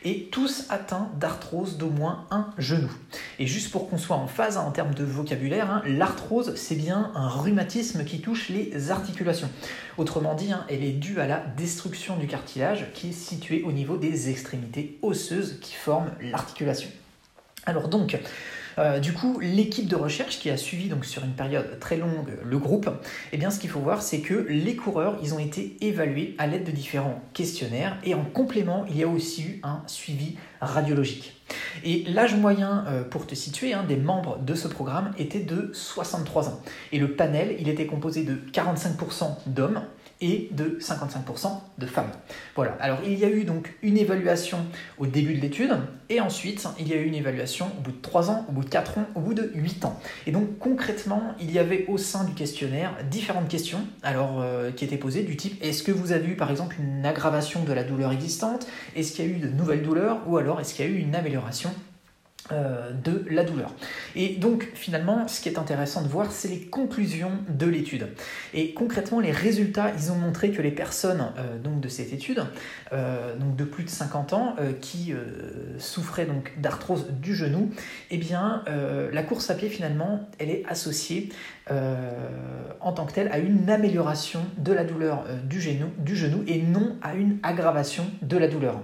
et 0.04 0.28
tous 0.30 0.64
atteints 0.70 1.10
d'arthrose 1.18 1.76
d'au 1.76 1.90
moins 1.90 2.26
un 2.30 2.50
genou. 2.56 2.90
Et 3.38 3.46
juste 3.46 3.70
pour 3.70 3.90
qu'on 3.90 3.98
soit 3.98 4.16
en 4.16 4.26
phase 4.26 4.56
en 4.56 4.70
termes 4.70 4.94
de 4.94 5.04
vocabulaire, 5.04 5.82
l'arthrose 5.86 6.54
c'est 6.54 6.76
bien 6.76 7.12
un 7.14 7.28
rhumatisme 7.28 8.04
qui 8.04 8.20
touche 8.20 8.48
les 8.48 8.90
articulations. 8.90 9.50
Autrement 9.98 10.34
dit, 10.34 10.50
elle 10.68 10.82
est 10.82 10.92
due 10.92 11.20
à 11.20 11.26
la 11.26 11.44
destruction 11.56 12.16
du 12.16 12.26
cartilage 12.26 12.86
qui 12.94 13.08
est 13.08 13.12
situé 13.12 13.62
au 13.62 13.72
niveau 13.72 13.96
des 13.96 14.30
extrémités 14.30 14.98
osseuses 15.02 15.58
qui 15.60 15.74
forment 15.74 16.10
l'articulation. 16.20 16.90
Alors 17.66 17.88
donc, 17.88 18.18
euh, 18.78 18.98
du 18.98 19.12
coup, 19.12 19.38
l'équipe 19.40 19.88
de 19.88 19.96
recherche 19.96 20.38
qui 20.38 20.48
a 20.50 20.56
suivi 20.56 20.88
donc 20.88 21.04
sur 21.04 21.24
une 21.24 21.32
période 21.32 21.78
très 21.80 21.96
longue 21.96 22.38
le 22.42 22.58
groupe, 22.58 22.88
eh 23.32 23.36
bien, 23.36 23.50
ce 23.50 23.58
qu'il 23.58 23.68
faut 23.68 23.80
voir, 23.80 24.00
c'est 24.00 24.20
que 24.20 24.46
les 24.48 24.76
coureurs, 24.76 25.18
ils 25.22 25.34
ont 25.34 25.38
été 25.38 25.76
évalués 25.82 26.34
à 26.38 26.46
l'aide 26.46 26.64
de 26.64 26.70
différents 26.70 27.20
questionnaires 27.34 27.98
et 28.04 28.14
en 28.14 28.24
complément, 28.24 28.86
il 28.88 28.96
y 28.96 29.02
a 29.02 29.08
aussi 29.08 29.42
eu 29.42 29.60
un 29.62 29.82
suivi 29.86 30.36
radiologique. 30.60 31.34
Et 31.84 32.04
l'âge 32.08 32.34
moyen, 32.36 32.84
pour 33.10 33.26
te 33.26 33.34
situer, 33.34 33.74
hein, 33.74 33.84
des 33.86 33.96
membres 33.96 34.38
de 34.38 34.54
ce 34.54 34.68
programme 34.68 35.12
était 35.18 35.40
de 35.40 35.70
63 35.72 36.48
ans. 36.48 36.62
Et 36.92 36.98
le 36.98 37.12
panel, 37.12 37.56
il 37.58 37.68
était 37.68 37.86
composé 37.86 38.22
de 38.22 38.36
45% 38.52 39.36
d'hommes 39.46 39.82
et 40.20 40.48
de 40.52 40.78
55% 40.80 41.60
de 41.78 41.86
femmes. 41.86 42.10
Voilà, 42.54 42.76
alors 42.80 42.98
il 43.04 43.18
y 43.18 43.24
a 43.24 43.30
eu 43.30 43.44
donc 43.44 43.74
une 43.82 43.96
évaluation 43.96 44.58
au 44.98 45.06
début 45.06 45.34
de 45.34 45.40
l'étude, 45.40 45.72
et 46.08 46.20
ensuite 46.20 46.66
il 46.78 46.88
y 46.88 46.92
a 46.92 46.96
eu 46.96 47.04
une 47.04 47.14
évaluation 47.14 47.70
au 47.78 47.80
bout 47.80 47.92
de 47.92 48.00
3 48.00 48.30
ans, 48.30 48.46
au 48.48 48.52
bout 48.52 48.64
de 48.64 48.68
4 48.68 48.98
ans, 48.98 49.06
au 49.14 49.20
bout 49.20 49.34
de 49.34 49.50
8 49.54 49.84
ans. 49.84 49.98
Et 50.26 50.32
donc 50.32 50.58
concrètement, 50.58 51.22
il 51.40 51.50
y 51.50 51.58
avait 51.58 51.86
au 51.88 51.98
sein 51.98 52.24
du 52.24 52.34
questionnaire 52.34 52.96
différentes 53.10 53.48
questions 53.48 53.80
alors, 54.02 54.40
euh, 54.40 54.70
qui 54.70 54.84
étaient 54.84 54.96
posées 54.96 55.22
du 55.22 55.36
type 55.36 55.62
est-ce 55.62 55.82
que 55.82 55.92
vous 55.92 56.12
avez 56.12 56.28
eu 56.28 56.36
par 56.36 56.50
exemple 56.50 56.76
une 56.80 57.04
aggravation 57.04 57.62
de 57.64 57.72
la 57.72 57.84
douleur 57.84 58.12
existante? 58.12 58.66
Est-ce 58.96 59.12
qu'il 59.12 59.26
y 59.26 59.28
a 59.28 59.30
eu 59.30 59.38
de 59.38 59.48
nouvelles 59.48 59.82
douleurs? 59.82 60.20
Ou 60.26 60.36
alors 60.36 60.60
est-ce 60.60 60.74
qu'il 60.74 60.84
y 60.84 60.88
a 60.88 60.90
eu 60.90 60.98
une 60.98 61.14
amélioration 61.14 61.70
euh, 62.52 62.90
de 62.92 63.24
la 63.30 63.44
douleur. 63.44 63.72
Et 64.16 64.30
donc 64.36 64.68
finalement, 64.74 65.28
ce 65.28 65.40
qui 65.40 65.48
est 65.48 65.58
intéressant 65.58 66.02
de 66.02 66.08
voir, 66.08 66.32
c'est 66.32 66.48
les 66.48 66.60
conclusions 66.60 67.32
de 67.48 67.66
l'étude. 67.66 68.08
Et 68.54 68.74
concrètement, 68.74 69.20
les 69.20 69.30
résultats, 69.30 69.92
ils 69.96 70.10
ont 70.10 70.16
montré 70.16 70.50
que 70.50 70.60
les 70.60 70.70
personnes 70.70 71.32
euh, 71.38 71.58
de 71.58 71.88
cette 71.88 72.12
étude, 72.12 72.44
euh, 72.92 73.34
de 73.36 73.64
plus 73.64 73.84
de 73.84 73.88
50 73.88 74.32
ans, 74.32 74.56
qui 74.80 75.12
souffraient 75.78 76.26
donc 76.26 76.52
d'arthrose 76.58 77.06
du 77.10 77.34
genou, 77.34 77.70
eh 78.10 78.16
bien 78.16 78.64
la 79.12 79.22
course 79.22 79.50
à 79.50 79.54
pied 79.54 79.68
finalement, 79.68 80.28
elle 80.38 80.50
est 80.50 80.64
associée 80.68 81.30
en 81.70 82.92
tant 82.92 83.06
que 83.06 83.12
telle 83.12 83.28
à 83.28 83.38
une 83.38 83.70
amélioration 83.70 84.40
de 84.58 84.72
la 84.72 84.84
douleur 84.84 85.24
du 85.44 85.60
genou 85.60 86.44
et 86.46 86.62
non 86.62 86.96
à 87.02 87.14
une 87.14 87.38
aggravation 87.42 88.06
de 88.22 88.36
la 88.36 88.48
douleur. 88.48 88.80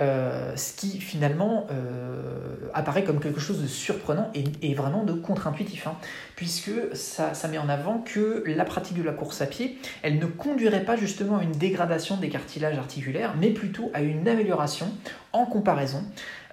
Euh, 0.00 0.54
ce 0.54 0.74
qui 0.74 1.00
finalement 1.00 1.66
euh, 1.72 2.68
apparaît 2.72 3.02
comme 3.02 3.18
quelque 3.18 3.40
chose 3.40 3.60
de 3.60 3.66
surprenant 3.66 4.30
et, 4.62 4.74
vraiment 4.74 5.02
de 5.02 5.12
contre-intuitif, 5.12 5.88
hein, 5.88 5.96
puisque 6.36 6.70
ça, 6.92 7.32
met 7.50 7.58
en 7.58 7.68
avant 7.68 7.98
que 7.98 8.44
la 8.46 8.64
pratique 8.64 8.96
de 8.96 9.02
la 9.02 9.12
course 9.12 9.42
à 9.42 9.46
pied, 9.46 9.76
elle 10.02 10.18
ne 10.20 10.26
conduirait 10.26 10.84
pas 10.84 10.96
justement 10.96 11.38
à 11.38 11.42
une 11.42 11.52
dégradation 11.52 12.16
des 12.16 12.28
cartilages 12.28 12.78
articulaires, 12.78 13.34
mais 13.40 13.50
plutôt 13.50 13.90
à 13.92 14.02
une 14.02 14.28
amélioration 14.28 14.86
en 15.32 15.46
comparaison 15.46 16.04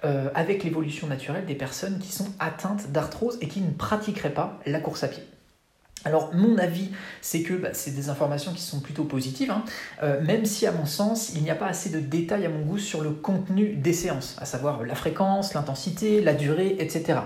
euh, 0.04 0.28
avec 0.34 0.64
l'évolution 0.64 1.06
naturelle 1.06 1.44
des 1.46 1.54
personnes 1.54 2.00
qui 2.00 2.10
sont 2.12 2.28
atteintes 2.40 2.90
d'arthrose 2.90 3.38
et 3.40 3.48
qui 3.48 3.60
ne 3.60 3.70
pratiqueraient 3.70 4.34
pas 4.34 4.58
la 4.66 4.80
course 4.80 5.04
à 5.04 5.08
pied. 5.08 5.22
Alors 6.06 6.30
mon 6.32 6.56
avis, 6.56 6.90
c'est 7.20 7.42
que 7.42 7.54
bah, 7.54 7.70
c'est 7.72 7.90
des 7.90 8.10
informations 8.10 8.52
qui 8.52 8.62
sont 8.62 8.78
plutôt 8.78 9.02
positives, 9.02 9.50
hein. 9.50 9.64
euh, 10.04 10.20
même 10.22 10.44
si 10.44 10.64
à 10.64 10.70
mon 10.70 10.86
sens, 10.86 11.32
il 11.34 11.42
n'y 11.42 11.50
a 11.50 11.56
pas 11.56 11.66
assez 11.66 11.90
de 11.90 11.98
détails 11.98 12.46
à 12.46 12.48
mon 12.48 12.60
goût 12.60 12.78
sur 12.78 13.02
le 13.02 13.10
contenu 13.10 13.74
des 13.74 13.92
séances, 13.92 14.36
à 14.40 14.44
savoir 14.44 14.84
la 14.84 14.94
fréquence, 14.94 15.52
l'intensité, 15.52 16.20
la 16.22 16.34
durée, 16.34 16.76
etc. 16.78 17.18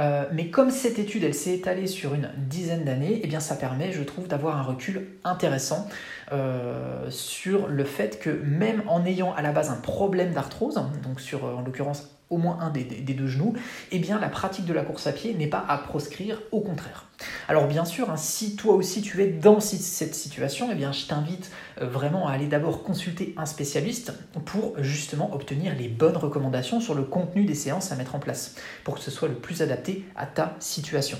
Euh, 0.00 0.24
mais 0.32 0.48
comme 0.48 0.70
cette 0.70 0.98
étude, 0.98 1.22
elle 1.22 1.34
s'est 1.34 1.54
étalée 1.54 1.86
sur 1.86 2.14
une 2.14 2.28
dizaine 2.36 2.84
d'années, 2.84 3.20
eh 3.22 3.26
bien 3.28 3.38
ça 3.38 3.54
permet, 3.54 3.92
je 3.92 4.02
trouve, 4.02 4.26
d'avoir 4.26 4.56
un 4.56 4.62
recul 4.62 5.06
intéressant 5.22 5.88
euh, 6.32 7.08
sur 7.10 7.68
le 7.68 7.84
fait 7.84 8.18
que 8.18 8.30
même 8.30 8.82
en 8.88 9.06
ayant 9.06 9.32
à 9.32 9.42
la 9.42 9.52
base 9.52 9.70
un 9.70 9.76
problème 9.76 10.32
d'arthrose, 10.32 10.74
donc 11.04 11.20
sur 11.20 11.44
en 11.44 11.62
l'occurrence 11.62 12.18
au 12.30 12.36
moins 12.36 12.58
un 12.60 12.70
des, 12.70 12.84
deux 12.84 13.26
genoux, 13.26 13.54
eh 13.90 13.98
bien 13.98 14.18
la 14.18 14.28
pratique 14.28 14.66
de 14.66 14.72
la 14.72 14.82
course 14.82 15.06
à 15.06 15.12
pied 15.12 15.34
n'est 15.34 15.46
pas 15.46 15.64
à 15.68 15.78
proscrire, 15.78 16.40
au 16.52 16.60
contraire. 16.60 17.06
Alors 17.50 17.66
bien 17.66 17.86
sûr, 17.86 18.10
hein, 18.10 18.18
si 18.18 18.56
toi 18.56 18.74
aussi 18.74 19.00
tu 19.00 19.22
es 19.22 19.26
dans 19.26 19.58
cette 19.58 20.14
situation, 20.14 20.68
eh 20.70 20.74
bien 20.74 20.92
je 20.92 21.06
t'invite 21.06 21.50
euh, 21.80 21.86
vraiment 21.86 22.28
à 22.28 22.32
aller 22.32 22.46
d'abord 22.46 22.82
consulter 22.82 23.32
un 23.38 23.46
spécialiste 23.46 24.12
pour 24.44 24.74
justement 24.82 25.32
obtenir 25.34 25.74
les 25.74 25.88
bonnes 25.88 26.18
recommandations 26.18 26.78
sur 26.78 26.94
le 26.94 27.04
contenu 27.04 27.46
des 27.46 27.54
séances 27.54 27.90
à 27.90 27.96
mettre 27.96 28.14
en 28.14 28.18
place, 28.18 28.56
pour 28.84 28.96
que 28.96 29.00
ce 29.00 29.10
soit 29.10 29.28
le 29.28 29.34
plus 29.34 29.62
adapté 29.62 30.04
à 30.14 30.26
ta 30.26 30.56
situation. 30.60 31.18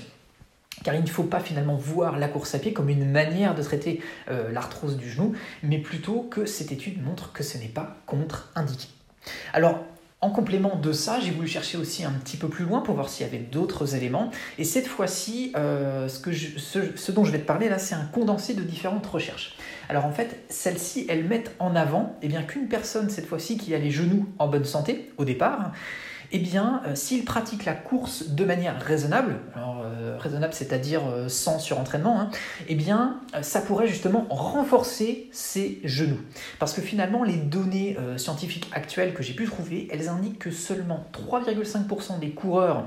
Car 0.83 0.93
il 0.93 1.01
ne 1.01 1.09
faut 1.09 1.23
pas 1.23 1.39
finalement 1.39 1.75
voir 1.75 2.19
la 2.19 2.27
course 2.27 2.53
à 2.53 2.59
pied 2.59 2.73
comme 2.73 2.89
une 2.89 3.09
manière 3.09 3.55
de 3.55 3.63
traiter 3.63 3.99
euh, 4.29 4.51
l'arthrose 4.51 4.97
du 4.97 5.09
genou, 5.09 5.33
mais 5.63 5.79
plutôt 5.79 6.21
que 6.21 6.45
cette 6.45 6.71
étude 6.71 7.03
montre 7.03 7.33
que 7.33 7.41
ce 7.41 7.57
n'est 7.57 7.65
pas 7.65 7.97
contre-indiqué. 8.05 8.87
Alors, 9.51 9.83
en 10.21 10.31
complément 10.31 10.75
de 10.75 10.91
ça, 10.91 11.19
j'ai 11.21 11.31
voulu 11.31 11.47
chercher 11.47 11.77
aussi 11.77 12.03
un 12.03 12.11
petit 12.11 12.35
peu 12.35 12.49
plus 12.49 12.65
loin 12.65 12.81
pour 12.81 12.95
voir 12.95 13.07
s'il 13.07 13.25
y 13.25 13.29
avait 13.29 13.39
d'autres 13.39 13.95
éléments. 13.95 14.31
Et 14.57 14.65
cette 14.65 14.87
fois-ci, 14.87 15.53
euh, 15.55 16.09
ce, 16.09 17.11
dont 17.11 17.23
je 17.23 17.31
vais 17.31 17.39
te 17.39 17.45
parler 17.45 17.69
là, 17.69 17.79
c'est 17.79 17.95
un 17.95 18.05
condensé 18.05 18.53
de 18.53 18.61
différentes 18.61 19.05
recherches. 19.07 19.55
Alors 19.87 20.05
en 20.05 20.11
fait, 20.11 20.43
celles-ci, 20.49 21.05
elles 21.07 21.23
mettent 21.23 21.55
en 21.59 21.73
avant 21.75 22.17
eh 22.21 22.27
qu'une 22.47 22.67
personne, 22.67 23.09
cette 23.09 23.27
fois-ci, 23.27 23.57
qui 23.57 23.73
a 23.73 23.77
les 23.77 23.91
genoux 23.91 24.27
en 24.39 24.49
bonne 24.49 24.65
santé 24.65 25.11
au 25.17 25.23
départ, 25.23 25.71
eh 26.31 26.39
bien, 26.39 26.81
euh, 26.85 26.95
s'il 26.95 27.25
pratique 27.25 27.65
la 27.65 27.73
course 27.73 28.29
de 28.29 28.45
manière 28.45 28.79
raisonnable, 28.79 29.37
euh, 29.57 30.17
raisonnable 30.19 30.53
c'est-à-dire 30.53 31.01
euh, 31.07 31.27
sans 31.27 31.59
surentraînement, 31.59 32.19
hein, 32.19 32.29
eh 32.67 32.75
bien, 32.75 33.19
ça 33.41 33.61
pourrait 33.61 33.87
justement 33.87 34.27
renforcer 34.29 35.29
ses 35.31 35.79
genoux. 35.83 36.19
Parce 36.59 36.73
que 36.73 36.81
finalement, 36.81 37.23
les 37.23 37.37
données 37.37 37.97
scientifiques 38.17 38.69
actuelles 38.73 39.13
que 39.13 39.23
j'ai 39.23 39.33
pu 39.33 39.45
trouver, 39.45 39.87
elles 39.91 40.09
indiquent 40.09 40.39
que 40.39 40.51
seulement 40.51 41.05
3,5% 41.13 42.19
des 42.19 42.31
coureurs 42.31 42.85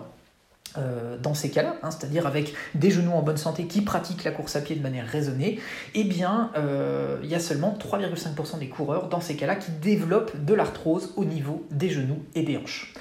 dans 1.22 1.34
ces 1.34 1.50
cas-là, 1.50 1.76
hein, 1.82 1.90
c'est-à-dire 1.90 2.26
avec 2.26 2.54
des 2.74 2.90
genoux 2.90 3.12
en 3.12 3.22
bonne 3.22 3.36
santé 3.36 3.66
qui 3.66 3.82
pratiquent 3.82 4.24
la 4.24 4.30
course 4.30 4.56
à 4.56 4.60
pied 4.60 4.74
de 4.74 4.82
manière 4.82 5.06
raisonnée, 5.06 5.60
eh 5.94 6.04
bien, 6.04 6.50
il 7.22 7.28
y 7.28 7.34
a 7.34 7.40
seulement 7.40 7.76
3,5% 7.78 8.58
des 8.58 8.68
coureurs 8.68 9.08
dans 9.08 9.20
ces 9.20 9.36
cas-là 9.36 9.56
qui 9.56 9.70
développent 9.70 10.44
de 10.44 10.54
l'arthrose 10.54 11.12
au 11.16 11.24
niveau 11.24 11.66
des 11.70 11.90
genoux 11.90 12.22
et 12.34 12.42
des 12.42 12.56
hanches. 12.56 12.94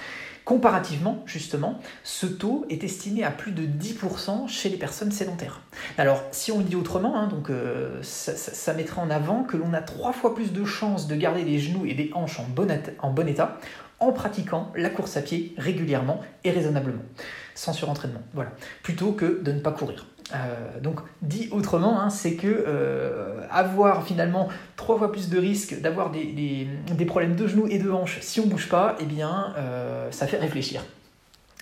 Comparativement, 0.45 1.21
justement, 1.25 1.79
ce 2.03 2.25
taux 2.25 2.65
est 2.69 2.83
estimé 2.83 3.23
à 3.23 3.31
plus 3.31 3.51
de 3.51 3.63
10% 3.63 4.47
chez 4.47 4.69
les 4.69 4.77
personnes 4.77 5.11
sédentaires. 5.11 5.61
Alors, 5.97 6.23
si 6.31 6.51
on 6.51 6.57
le 6.57 6.63
dit 6.63 6.75
autrement, 6.75 7.15
hein, 7.17 7.29
euh, 7.49 7.99
ça, 8.01 8.73
mettra 8.73 9.01
en 9.01 9.09
avant 9.09 9.43
que 9.43 9.55
l'on 9.55 9.73
a 9.73 9.81
trois 9.81 10.13
fois 10.13 10.33
plus 10.33 10.51
de 10.51 10.65
chances 10.65 11.07
de 11.07 11.15
garder 11.15 11.43
les 11.43 11.59
genoux 11.59 11.85
et 11.85 11.93
les 11.93 12.11
hanches 12.13 12.39
en 12.39 12.45
bon, 12.45 12.67
en 12.99 13.11
bon 13.11 13.27
état 13.27 13.59
en 14.01 14.11
pratiquant 14.11 14.71
la 14.75 14.89
course 14.89 15.15
à 15.15 15.21
pied 15.21 15.53
régulièrement 15.57 16.21
et 16.43 16.49
raisonnablement, 16.49 17.03
sans 17.53 17.71
surentraînement, 17.71 18.21
voilà, 18.33 18.51
plutôt 18.81 19.11
que 19.11 19.41
de 19.43 19.51
ne 19.51 19.59
pas 19.59 19.71
courir. 19.71 20.07
Euh, 20.33 20.79
donc, 20.79 20.99
dit 21.21 21.49
autrement, 21.51 22.01
hein, 22.01 22.09
c'est 22.09 22.35
que 22.35 22.47
euh, 22.47 23.41
avoir 23.49 24.05
finalement 24.05 24.49
trois 24.75 24.97
fois 24.97 25.11
plus 25.11 25.29
de 25.29 25.37
risques 25.37 25.79
d'avoir 25.81 26.11
des, 26.11 26.67
problèmes 27.05 27.35
de 27.35 27.47
genoux 27.47 27.67
et 27.67 27.79
de 27.79 27.89
hanches 27.91 28.19
si 28.21 28.39
on 28.39 28.47
bouge 28.47 28.69
pas, 28.69 28.95
eh 28.99 29.05
bien, 29.05 29.53
euh, 29.57 30.09
ça 30.11 30.27
fait 30.27 30.37
réfléchir. 30.37 30.83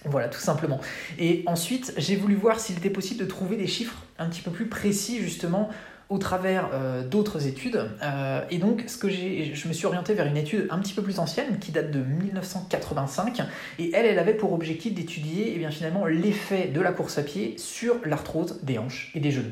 Voilà, 0.05 0.29
tout 0.29 0.39
simplement. 0.39 0.79
Et 1.17 1.43
ensuite, 1.45 1.93
j'ai 1.97 2.15
voulu 2.15 2.35
voir 2.35 2.59
s'il 2.59 2.77
était 2.77 2.89
possible 2.89 3.19
de 3.19 3.25
trouver 3.25 3.57
des 3.57 3.67
chiffres 3.67 3.97
un 4.17 4.27
petit 4.27 4.41
peu 4.41 4.51
plus 4.51 4.67
précis, 4.67 5.19
justement, 5.19 5.69
au 6.09 6.17
travers 6.17 6.69
euh, 6.73 7.03
d'autres 7.03 7.45
études. 7.47 7.87
Euh, 8.01 8.41
et 8.49 8.57
donc, 8.57 8.83
ce 8.87 8.97
que 8.97 9.09
je 9.09 9.67
me 9.67 9.73
suis 9.73 9.85
orienté 9.85 10.13
vers 10.13 10.25
une 10.25 10.37
étude 10.37 10.67
un 10.71 10.79
petit 10.79 10.93
peu 10.93 11.03
plus 11.03 11.19
ancienne, 11.19 11.59
qui 11.59 11.71
date 11.71 11.91
de 11.91 11.99
1985. 11.99 13.41
Et 13.77 13.91
elle, 13.93 14.05
elle 14.05 14.19
avait 14.19 14.33
pour 14.33 14.53
objectif 14.53 14.93
d'étudier 14.93 15.53
eh 15.55 15.71
finalement 15.71 16.05
l'effet 16.05 16.67
de 16.67 16.81
la 16.81 16.91
course 16.91 17.17
à 17.17 17.23
pied 17.23 17.55
sur 17.57 17.95
l'arthrose 18.05 18.59
des 18.63 18.79
hanches 18.79 19.11
et 19.13 19.19
des 19.19 19.31
genoux. 19.31 19.51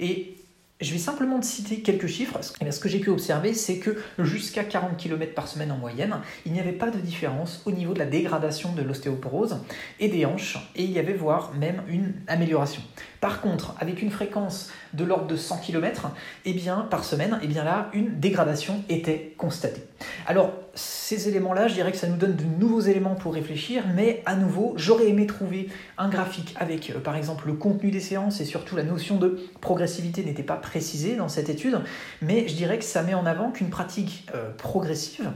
Et 0.00 0.36
je 0.80 0.92
vais 0.92 0.98
simplement 0.98 1.40
te 1.40 1.46
citer 1.46 1.80
quelques 1.80 2.06
chiffres. 2.06 2.38
Ce 2.42 2.80
que 2.80 2.88
j'ai 2.88 2.98
pu 2.98 3.08
observer, 3.08 3.54
c'est 3.54 3.78
que 3.78 3.96
jusqu'à 4.18 4.62
40 4.62 4.96
km 4.98 5.32
par 5.32 5.48
semaine 5.48 5.72
en 5.72 5.78
moyenne, 5.78 6.16
il 6.44 6.52
n'y 6.52 6.60
avait 6.60 6.72
pas 6.72 6.90
de 6.90 6.98
différence 6.98 7.62
au 7.64 7.70
niveau 7.70 7.94
de 7.94 7.98
la 7.98 8.04
dégradation 8.04 8.72
de 8.74 8.82
l'ostéoporose 8.82 9.58
et 10.00 10.08
des 10.08 10.26
hanches, 10.26 10.58
et 10.76 10.84
il 10.84 10.90
y 10.90 10.98
avait 10.98 11.14
voire 11.14 11.54
même 11.54 11.82
une 11.88 12.12
amélioration. 12.26 12.82
Par 13.20 13.40
contre, 13.40 13.74
avec 13.78 14.02
une 14.02 14.10
fréquence 14.10 14.70
de 14.92 15.04
l'ordre 15.04 15.26
de 15.26 15.36
100 15.36 15.58
km 15.58 16.10
eh 16.44 16.54
par 16.90 17.04
semaine, 17.04 17.38
eh 17.42 17.46
bien 17.46 17.64
là, 17.64 17.90
une 17.92 18.18
dégradation 18.18 18.82
était 18.88 19.34
constatée. 19.36 19.82
Alors, 20.26 20.52
ces 20.74 21.28
éléments-là, 21.28 21.68
je 21.68 21.74
dirais 21.74 21.92
que 21.92 21.96
ça 21.96 22.06
nous 22.06 22.16
donne 22.16 22.36
de 22.36 22.44
nouveaux 22.44 22.80
éléments 22.80 23.14
pour 23.14 23.34
réfléchir, 23.34 23.84
mais 23.94 24.22
à 24.26 24.36
nouveau, 24.36 24.74
j'aurais 24.76 25.08
aimé 25.08 25.26
trouver 25.26 25.68
un 25.96 26.08
graphique 26.08 26.54
avec, 26.58 26.90
euh, 26.90 26.98
par 26.98 27.16
exemple, 27.16 27.46
le 27.46 27.54
contenu 27.54 27.90
des 27.90 28.00
séances 28.00 28.40
et 28.40 28.44
surtout 28.44 28.76
la 28.76 28.82
notion 28.82 29.16
de 29.16 29.40
progressivité 29.60 30.24
n'était 30.24 30.42
pas 30.42 30.56
précisée 30.56 31.16
dans 31.16 31.28
cette 31.28 31.48
étude, 31.48 31.80
mais 32.20 32.48
je 32.48 32.54
dirais 32.54 32.78
que 32.78 32.84
ça 32.84 33.02
met 33.02 33.14
en 33.14 33.26
avant 33.26 33.50
qu'une 33.50 33.70
pratique 33.70 34.28
euh, 34.34 34.50
progressive 34.58 35.30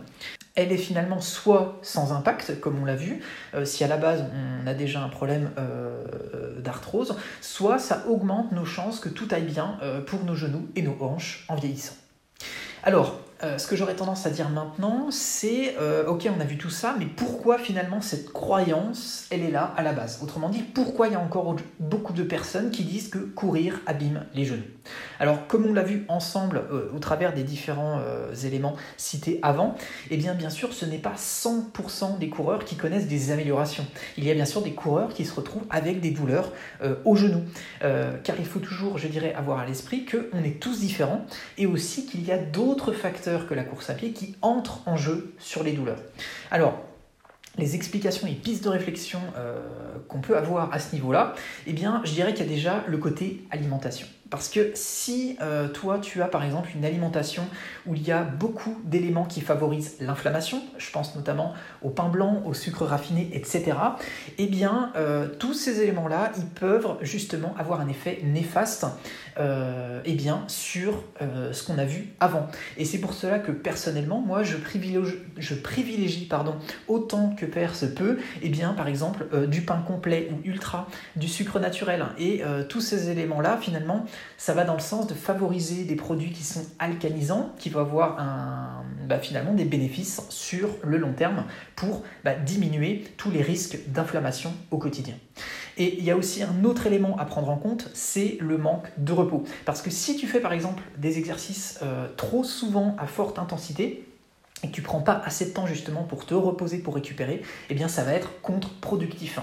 elle 0.54 0.72
est 0.72 0.76
finalement 0.76 1.20
soit 1.20 1.78
sans 1.82 2.12
impact, 2.12 2.60
comme 2.60 2.80
on 2.80 2.84
l'a 2.84 2.96
vu, 2.96 3.22
euh, 3.54 3.64
si 3.64 3.84
à 3.84 3.88
la 3.88 3.96
base 3.96 4.24
on 4.34 4.66
a 4.66 4.74
déjà 4.74 5.00
un 5.00 5.08
problème 5.08 5.50
euh, 5.58 6.60
d'arthrose, 6.60 7.16
soit 7.40 7.78
ça 7.78 8.04
augmente 8.08 8.52
nos 8.52 8.64
chances 8.64 9.00
que 9.00 9.08
tout 9.08 9.28
aille 9.30 9.44
bien 9.44 9.78
euh, 9.82 10.00
pour 10.00 10.24
nos 10.24 10.34
genoux 10.34 10.68
et 10.76 10.82
nos 10.82 10.96
hanches 11.00 11.44
en 11.48 11.54
vieillissant. 11.54 11.94
Alors, 12.82 13.20
euh, 13.42 13.56
ce 13.58 13.66
que 13.66 13.76
j'aurais 13.76 13.94
tendance 13.94 14.26
à 14.26 14.30
dire 14.30 14.50
maintenant, 14.50 15.10
c'est 15.10 15.76
euh, 15.78 16.06
ok, 16.06 16.28
on 16.36 16.40
a 16.40 16.44
vu 16.44 16.58
tout 16.58 16.70
ça, 16.70 16.94
mais 16.98 17.06
pourquoi 17.06 17.58
finalement 17.58 18.00
cette 18.00 18.32
croyance, 18.32 19.26
elle 19.30 19.42
est 19.42 19.50
là 19.50 19.72
à 19.76 19.82
la 19.82 19.92
base? 19.92 20.20
Autrement 20.22 20.50
dit, 20.50 20.62
pourquoi 20.62 21.08
il 21.08 21.12
y 21.12 21.16
a 21.16 21.20
encore 21.20 21.56
beaucoup 21.78 22.12
de 22.12 22.22
personnes 22.22 22.70
qui 22.70 22.84
disent 22.84 23.08
que 23.08 23.18
courir 23.18 23.80
abîme 23.86 24.26
les 24.34 24.44
genoux? 24.44 24.62
Alors, 25.18 25.46
comme 25.46 25.66
on 25.66 25.72
l'a 25.72 25.82
vu 25.82 26.04
ensemble 26.08 26.62
euh, 26.72 26.90
au 26.94 26.98
travers 26.98 27.32
des 27.32 27.42
différents 27.42 28.00
éléments 28.44 28.76
cités 28.96 29.38
avant, 29.42 29.74
eh 30.10 30.16
bien, 30.16 30.34
bien 30.34 30.50
sûr, 30.50 30.72
ce 30.72 30.84
n'est 30.84 30.98
pas 30.98 31.14
100% 31.16 32.18
des 32.18 32.28
coureurs 32.28 32.64
qui 32.64 32.76
connaissent 32.76 33.06
des 33.06 33.30
améliorations. 33.30 33.86
Il 34.16 34.24
y 34.24 34.30
a 34.30 34.34
bien 34.34 34.44
sûr 34.44 34.62
des 34.62 34.72
coureurs 34.72 35.12
qui 35.12 35.24
se 35.24 35.34
retrouvent 35.34 35.64
avec 35.70 36.00
des 36.00 36.10
douleurs 36.10 36.52
au 37.04 37.16
genou, 37.16 37.42
car 37.80 38.36
il 38.38 38.46
faut 38.46 38.60
toujours, 38.60 38.98
je 38.98 39.08
dirais, 39.08 39.34
avoir 39.34 39.58
à 39.58 39.66
l'esprit 39.66 40.06
qu'on 40.06 40.42
est 40.42 40.60
tous 40.60 40.80
différents 40.80 41.26
et 41.58 41.66
aussi 41.66 42.06
qu'il 42.06 42.24
y 42.24 42.32
a 42.32 42.38
d'autres 42.38 42.92
facteurs 42.92 43.46
que 43.46 43.54
la 43.54 43.64
course 43.64 43.90
à 43.90 43.94
pied 43.94 44.12
qui 44.12 44.36
entre 44.42 44.80
en 44.86 44.96
jeu 44.96 45.34
sur 45.38 45.62
les 45.62 45.72
douleurs. 45.72 46.00
Alors, 46.50 46.80
les 47.58 47.74
explications 47.74 48.26
et 48.26 48.32
pistes 48.32 48.64
de 48.64 48.68
réflexion 48.68 49.20
euh, 49.36 49.58
qu'on 50.08 50.20
peut 50.20 50.36
avoir 50.36 50.72
à 50.72 50.78
ce 50.78 50.94
niveau-là, 50.94 51.34
eh 51.66 51.72
bien, 51.72 52.00
je 52.04 52.12
dirais 52.12 52.32
qu'il 52.32 52.46
y 52.46 52.48
a 52.48 52.52
déjà 52.52 52.84
le 52.86 52.98
côté 52.98 53.44
alimentation. 53.50 54.06
Parce 54.30 54.48
que 54.48 54.70
si 54.74 55.36
euh, 55.42 55.68
toi 55.68 55.98
tu 55.98 56.22
as 56.22 56.28
par 56.28 56.44
exemple 56.44 56.70
une 56.74 56.84
alimentation 56.84 57.42
où 57.86 57.96
il 57.96 58.06
y 58.06 58.12
a 58.12 58.22
beaucoup 58.22 58.80
d'éléments 58.84 59.24
qui 59.24 59.40
favorisent 59.40 59.96
l'inflammation, 60.00 60.62
je 60.78 60.90
pense 60.92 61.16
notamment 61.16 61.52
au 61.82 61.90
pain 61.90 62.08
blanc, 62.08 62.42
au 62.46 62.54
sucre 62.54 62.86
raffiné, 62.86 63.28
etc., 63.32 63.76
eh 64.38 64.46
bien 64.46 64.92
euh, 64.94 65.26
tous 65.26 65.54
ces 65.54 65.80
éléments-là, 65.82 66.30
ils 66.38 66.46
peuvent 66.46 66.96
justement 67.00 67.54
avoir 67.58 67.80
un 67.80 67.88
effet 67.88 68.20
néfaste 68.22 68.86
euh, 69.38 70.00
eh 70.04 70.14
bien, 70.14 70.44
sur 70.48 71.04
ce 71.20 71.64
qu'on 71.64 71.78
a 71.78 71.84
vu 71.84 72.08
avant. 72.20 72.48
Et 72.76 72.84
c'est 72.84 72.98
pour 72.98 73.12
cela 73.12 73.38
que 73.38 73.52
personnellement, 73.52 74.20
moi 74.20 74.42
je 74.42 74.56
privilégie, 75.54 76.26
pardon, 76.26 76.54
autant 76.88 77.34
que 77.36 77.46
faire 77.46 77.74
se 77.74 77.86
peut, 77.86 78.18
eh 78.42 78.48
bien, 78.48 78.72
par 78.72 78.88
exemple 78.88 79.26
du 79.48 79.62
pain 79.62 79.82
complet 79.86 80.30
ou 80.32 80.46
ultra, 80.46 80.88
du 81.16 81.28
sucre 81.28 81.58
naturel. 81.60 82.04
Et 82.18 82.42
tous 82.68 82.80
ces 82.80 83.10
éléments-là, 83.10 83.58
finalement, 83.60 84.04
ça 84.36 84.54
va 84.54 84.64
dans 84.64 84.74
le 84.74 84.80
sens 84.80 85.06
de 85.06 85.14
favoriser 85.14 85.84
des 85.84 85.96
produits 85.96 86.30
qui 86.30 86.42
sont 86.42 86.64
alcanisants, 86.78 87.52
qui 87.58 87.70
vont 87.70 87.80
avoir 87.80 88.18
un, 88.18 88.84
bah, 89.06 89.18
finalement 89.18 89.52
des 89.52 89.64
bénéfices 89.64 90.22
sur 90.28 90.68
le 90.84 90.96
long 90.96 91.12
terme 91.12 91.44
pour 91.76 92.02
bah, 92.24 92.34
diminuer 92.34 93.04
tous 93.16 93.30
les 93.30 93.42
risques 93.42 93.78
d'inflammation 93.88 94.52
au 94.70 94.78
quotidien. 94.78 95.14
Et 95.80 95.96
il 95.98 96.04
y 96.04 96.10
a 96.10 96.16
aussi 96.16 96.42
un 96.42 96.62
autre 96.64 96.86
élément 96.86 97.16
à 97.18 97.24
prendre 97.24 97.48
en 97.48 97.56
compte, 97.56 97.88
c'est 97.94 98.36
le 98.38 98.58
manque 98.58 98.86
de 98.98 99.12
repos. 99.12 99.44
Parce 99.64 99.80
que 99.80 99.88
si 99.88 100.14
tu 100.14 100.26
fais 100.26 100.38
par 100.38 100.52
exemple 100.52 100.82
des 100.98 101.16
exercices 101.16 101.78
euh, 101.82 102.06
trop 102.18 102.44
souvent 102.44 102.94
à 102.98 103.06
forte 103.06 103.38
intensité, 103.38 104.04
et 104.62 104.68
que 104.68 104.72
tu 104.72 104.82
prends 104.82 105.00
pas 105.00 105.22
assez 105.24 105.46
de 105.46 105.50
temps 105.52 105.66
justement 105.66 106.02
pour 106.02 106.26
te 106.26 106.34
reposer, 106.34 106.80
pour 106.80 106.94
récupérer, 106.94 107.40
eh 107.70 107.74
bien 107.74 107.88
ça 107.88 108.04
va 108.04 108.12
être 108.12 108.42
contre-productif. 108.42 109.38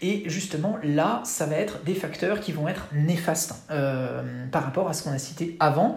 Et 0.00 0.22
justement 0.30 0.78
là, 0.82 1.20
ça 1.26 1.44
va 1.44 1.56
être 1.56 1.84
des 1.84 1.94
facteurs 1.94 2.40
qui 2.40 2.52
vont 2.52 2.68
être 2.68 2.86
néfastes 2.94 3.54
euh, 3.70 4.46
par 4.50 4.64
rapport 4.64 4.88
à 4.88 4.94
ce 4.94 5.02
qu'on 5.02 5.12
a 5.12 5.18
cité 5.18 5.58
avant. 5.60 5.96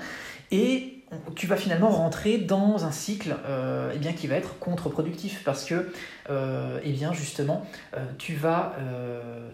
Et 0.51 0.95
tu 1.35 1.47
vas 1.47 1.55
finalement 1.55 1.89
rentrer 1.89 2.37
dans 2.37 2.85
un 2.85 2.91
cycle 2.91 3.35
euh, 3.47 3.91
eh 3.95 3.97
bien, 3.97 4.13
qui 4.13 4.27
va 4.27 4.35
être 4.35 4.59
contre-productif 4.59 5.43
parce 5.45 5.63
que 5.63 5.89
euh, 6.29 6.79
eh 6.83 6.91
bien, 6.91 7.13
justement, 7.13 7.65
tu, 8.17 8.35
vas, 8.35 8.75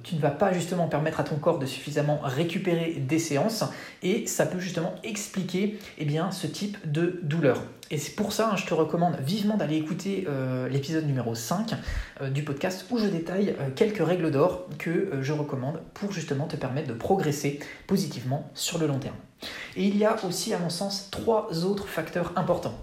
tu 0.03 0.15
ne 0.15 0.21
vas 0.21 0.31
pas 0.31 0.53
justement 0.53 0.87
permettre 0.87 1.19
à 1.19 1.23
ton 1.23 1.35
corps 1.35 1.59
de 1.59 1.65
suffisamment 1.65 2.19
récupérer 2.23 2.93
des 2.93 3.19
séances 3.19 3.63
et 4.03 4.25
ça 4.27 4.45
peut 4.45 4.59
justement 4.59 4.95
expliquer 5.03 5.79
eh 5.97 6.05
bien, 6.05 6.31
ce 6.31 6.47
type 6.47 6.77
de 6.89 7.19
douleur. 7.23 7.61
Et 7.91 7.97
c'est 7.97 8.15
pour 8.15 8.31
ça, 8.31 8.51
hein, 8.51 8.55
je 8.55 8.65
te 8.65 8.73
recommande 8.73 9.17
vivement 9.19 9.57
d'aller 9.57 9.75
écouter 9.75 10.25
euh, 10.29 10.69
l'épisode 10.69 11.05
numéro 11.05 11.35
5 11.35 11.73
euh, 12.21 12.29
du 12.29 12.41
podcast 12.41 12.85
où 12.89 12.97
je 12.97 13.05
détaille 13.05 13.53
euh, 13.59 13.69
quelques 13.75 14.05
règles 14.05 14.31
d'or 14.31 14.65
que 14.79 15.19
je 15.21 15.33
recommande 15.33 15.81
pour 15.93 16.13
justement 16.13 16.47
te 16.47 16.55
permettre 16.55 16.87
de 16.87 16.93
progresser 16.93 17.59
positivement 17.87 18.49
sur 18.53 18.79
le 18.79 18.87
long 18.87 18.99
terme. 18.99 19.17
Et 19.75 19.83
il 19.83 19.97
y 19.97 20.05
a 20.05 20.15
aussi, 20.25 20.53
à 20.53 20.59
mon 20.59 20.69
sens, 20.69 21.09
trois 21.11 21.65
autres 21.65 21.89
facteurs 21.89 22.31
importants 22.37 22.79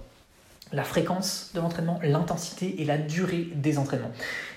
la 0.73 0.85
fréquence 0.85 1.51
de 1.55 1.61
l'entraînement, 1.61 1.99
l'intensité 2.03 2.81
et 2.81 2.85
la 2.85 2.99
durée 2.99 3.49
des 3.55 3.79
entraînements. 3.79 4.11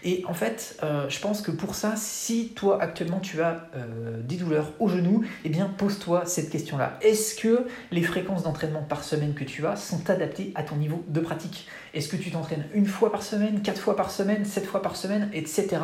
Et 0.03 0.23
en 0.27 0.33
fait, 0.33 0.77
euh, 0.83 1.09
je 1.09 1.19
pense 1.19 1.41
que 1.41 1.51
pour 1.51 1.75
ça, 1.75 1.93
si 1.95 2.49
toi 2.49 2.81
actuellement 2.81 3.19
tu 3.19 3.41
as 3.41 3.69
euh, 3.75 4.21
des 4.21 4.35
douleurs 4.35 4.71
au 4.79 4.89
genou, 4.89 5.23
eh 5.45 5.49
bien 5.49 5.67
pose-toi 5.77 6.25
cette 6.25 6.49
question-là. 6.49 6.97
Est-ce 7.01 7.35
que 7.35 7.67
les 7.91 8.01
fréquences 8.01 8.43
d'entraînement 8.43 8.83
par 8.83 9.03
semaine 9.03 9.33
que 9.33 9.43
tu 9.43 9.65
as 9.65 9.75
sont 9.75 10.09
adaptées 10.09 10.51
à 10.55 10.63
ton 10.63 10.75
niveau 10.75 11.03
de 11.07 11.19
pratique? 11.19 11.67
Est-ce 11.93 12.09
que 12.09 12.17
tu 12.17 12.31
t'entraînes 12.31 12.65
une 12.73 12.85
fois 12.85 13.11
par 13.11 13.23
semaine, 13.23 13.61
quatre 13.61 13.81
fois 13.81 13.95
par 13.95 14.11
semaine, 14.11 14.45
sept 14.45 14.65
fois 14.65 14.81
par 14.81 14.95
semaine, 14.95 15.29
etc. 15.33 15.77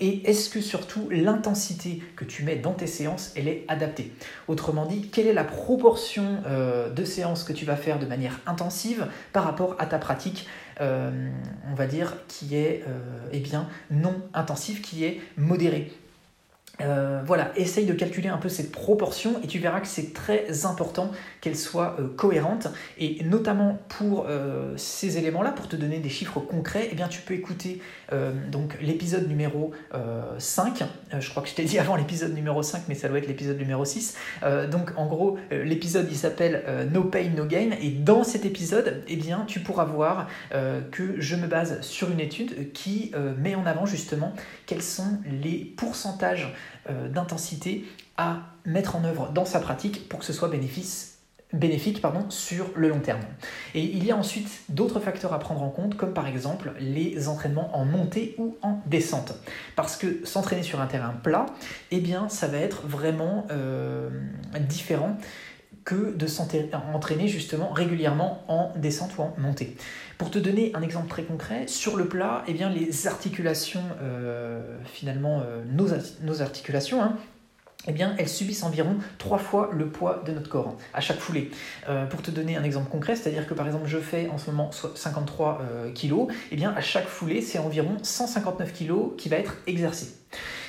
Et 0.00 0.28
est-ce 0.28 0.50
que 0.50 0.60
surtout 0.60 1.08
l'intensité 1.10 2.02
que 2.16 2.24
tu 2.24 2.42
mets 2.42 2.56
dans 2.56 2.72
tes 2.72 2.86
séances, 2.86 3.32
elle 3.36 3.48
est 3.48 3.64
adaptée? 3.68 4.12
Autrement 4.48 4.86
dit, 4.86 5.08
quelle 5.08 5.26
est 5.26 5.32
la 5.32 5.44
proportion 5.44 6.42
euh, 6.46 6.90
de 6.90 7.04
séances 7.04 7.44
que 7.44 7.52
tu 7.52 7.64
vas 7.64 7.76
faire 7.76 7.98
de 7.98 8.06
manière 8.06 8.40
intensive 8.46 9.06
par 9.32 9.44
rapport 9.44 9.76
à 9.78 9.86
ta 9.86 9.98
pratique, 9.98 10.48
euh, 10.80 11.30
on 11.70 11.74
va 11.74 11.86
dire, 11.86 12.14
qui 12.28 12.56
est 12.56 12.82
euh, 12.88 13.28
eh 13.32 13.40
bien, 13.40 13.68
non 13.90 14.14
intensive, 14.34 14.80
qui 14.80 15.04
est 15.04 15.20
modérée? 15.36 15.92
Euh, 16.80 17.22
voilà, 17.24 17.52
essaye 17.56 17.86
de 17.86 17.92
calculer 17.92 18.28
un 18.28 18.36
peu 18.36 18.48
cette 18.48 18.72
proportion 18.72 19.40
et 19.42 19.46
tu 19.46 19.60
verras 19.60 19.80
que 19.80 19.86
c'est 19.86 20.12
très 20.12 20.66
important 20.66 21.12
qu'elle 21.40 21.56
soit 21.56 21.96
euh, 22.00 22.08
cohérente. 22.16 22.66
Et 22.98 23.22
notamment 23.24 23.78
pour 23.88 24.26
euh, 24.28 24.74
ces 24.76 25.18
éléments-là, 25.18 25.52
pour 25.52 25.68
te 25.68 25.76
donner 25.76 25.98
des 25.98 26.08
chiffres 26.08 26.40
concrets, 26.40 26.88
eh 26.90 26.94
bien 26.94 27.08
tu 27.08 27.20
peux 27.20 27.34
écouter 27.34 27.80
donc 28.52 28.76
l'épisode 28.80 29.26
numéro 29.28 29.72
5, 30.38 30.84
je 31.18 31.30
crois 31.30 31.42
que 31.42 31.48
je 31.48 31.54
t'ai 31.54 31.64
dit 31.64 31.78
avant 31.78 31.96
l'épisode 31.96 32.32
numéro 32.32 32.62
5 32.62 32.84
mais 32.88 32.94
ça 32.94 33.08
doit 33.08 33.18
être 33.18 33.26
l'épisode 33.26 33.58
numéro 33.58 33.84
6, 33.84 34.14
donc 34.70 34.92
en 34.96 35.06
gros 35.06 35.36
l'épisode 35.50 36.06
il 36.10 36.16
s'appelle 36.16 36.88
No 36.92 37.02
Pain 37.04 37.30
No 37.36 37.44
Gain. 37.44 37.70
Et 37.80 37.90
dans 37.90 38.22
cet 38.22 38.44
épisode 38.44 39.02
eh 39.08 39.16
bien 39.16 39.44
tu 39.48 39.60
pourras 39.60 39.84
voir 39.84 40.28
que 40.92 41.20
je 41.20 41.34
me 41.34 41.48
base 41.48 41.80
sur 41.80 42.10
une 42.10 42.20
étude 42.20 42.72
qui 42.72 43.10
met 43.38 43.56
en 43.56 43.66
avant 43.66 43.86
justement 43.86 44.32
quels 44.66 44.82
sont 44.82 45.18
les 45.42 45.72
pourcentages 45.76 46.54
d'intensité 46.88 47.84
à 48.16 48.40
mettre 48.66 48.96
en 48.96 49.04
œuvre 49.04 49.30
dans 49.32 49.44
sa 49.44 49.60
pratique 49.60 50.08
pour 50.08 50.18
que 50.18 50.24
ce 50.24 50.32
soit 50.32 50.48
bénéfique 50.48 52.00
sur 52.28 52.66
le 52.76 52.88
long 52.88 53.00
terme. 53.00 53.20
Et 53.74 53.82
il 53.82 54.04
y 54.04 54.10
a 54.10 54.16
ensuite 54.16 54.48
d'autres 54.68 55.00
facteurs 55.00 55.32
à 55.32 55.38
prendre 55.38 55.62
en 55.62 55.70
compte, 55.70 55.96
comme 55.96 56.12
par 56.12 56.26
exemple 56.26 56.72
les 56.80 57.28
entraînements 57.28 57.76
en 57.76 57.84
montée 57.84 58.34
ou 58.38 58.56
en 58.62 58.80
descente. 58.86 59.34
Parce 59.76 59.96
que 59.96 60.24
s'entraîner 60.24 60.62
sur 60.62 60.80
un 60.80 60.86
terrain 60.86 61.14
plat, 61.22 61.46
eh 61.90 62.00
bien, 62.00 62.28
ça 62.28 62.48
va 62.48 62.58
être 62.58 62.86
vraiment 62.86 63.46
euh, 63.50 64.10
différent 64.68 65.16
que 65.84 66.14
de 66.16 66.26
s'entraîner 66.26 67.28
justement 67.28 67.70
régulièrement 67.70 68.42
en 68.48 68.72
descente 68.76 69.16
ou 69.18 69.22
en 69.22 69.34
montée. 69.38 69.76
Pour 70.18 70.30
te 70.30 70.38
donner 70.38 70.70
un 70.74 70.82
exemple 70.82 71.08
très 71.08 71.24
concret, 71.24 71.66
sur 71.66 71.96
le 71.96 72.06
plat, 72.06 72.44
eh 72.46 72.52
bien, 72.52 72.70
les 72.70 73.06
articulations, 73.06 73.82
euh, 74.00 74.62
finalement, 74.84 75.42
euh, 75.44 75.62
nos, 76.22 76.42
articulations, 76.42 77.02
hein, 77.02 77.16
eh 77.86 77.92
bien, 77.92 78.14
elles 78.18 78.28
subissent 78.28 78.62
environ 78.62 78.96
trois 79.18 79.38
fois 79.38 79.70
le 79.72 79.88
poids 79.88 80.22
de 80.24 80.32
notre 80.32 80.48
corps 80.48 80.76
à 80.92 81.00
chaque 81.00 81.18
foulée. 81.18 81.50
Euh, 81.88 82.06
pour 82.06 82.22
te 82.22 82.30
donner 82.30 82.56
un 82.56 82.64
exemple 82.64 82.90
concret, 82.90 83.16
c'est-à-dire 83.16 83.46
que 83.46 83.54
par 83.54 83.66
exemple 83.66 83.86
je 83.86 83.98
fais 83.98 84.28
en 84.30 84.38
ce 84.38 84.50
moment 84.50 84.70
53 84.72 85.60
kg, 85.94 86.28
eh 86.50 86.56
bien 86.56 86.72
à 86.74 86.80
chaque 86.80 87.06
foulée 87.06 87.42
c'est 87.42 87.58
environ 87.58 87.98
159 88.02 88.72
kg 88.72 89.16
qui 89.18 89.28
va 89.28 89.36
être 89.36 89.56
exercé. 89.66 90.14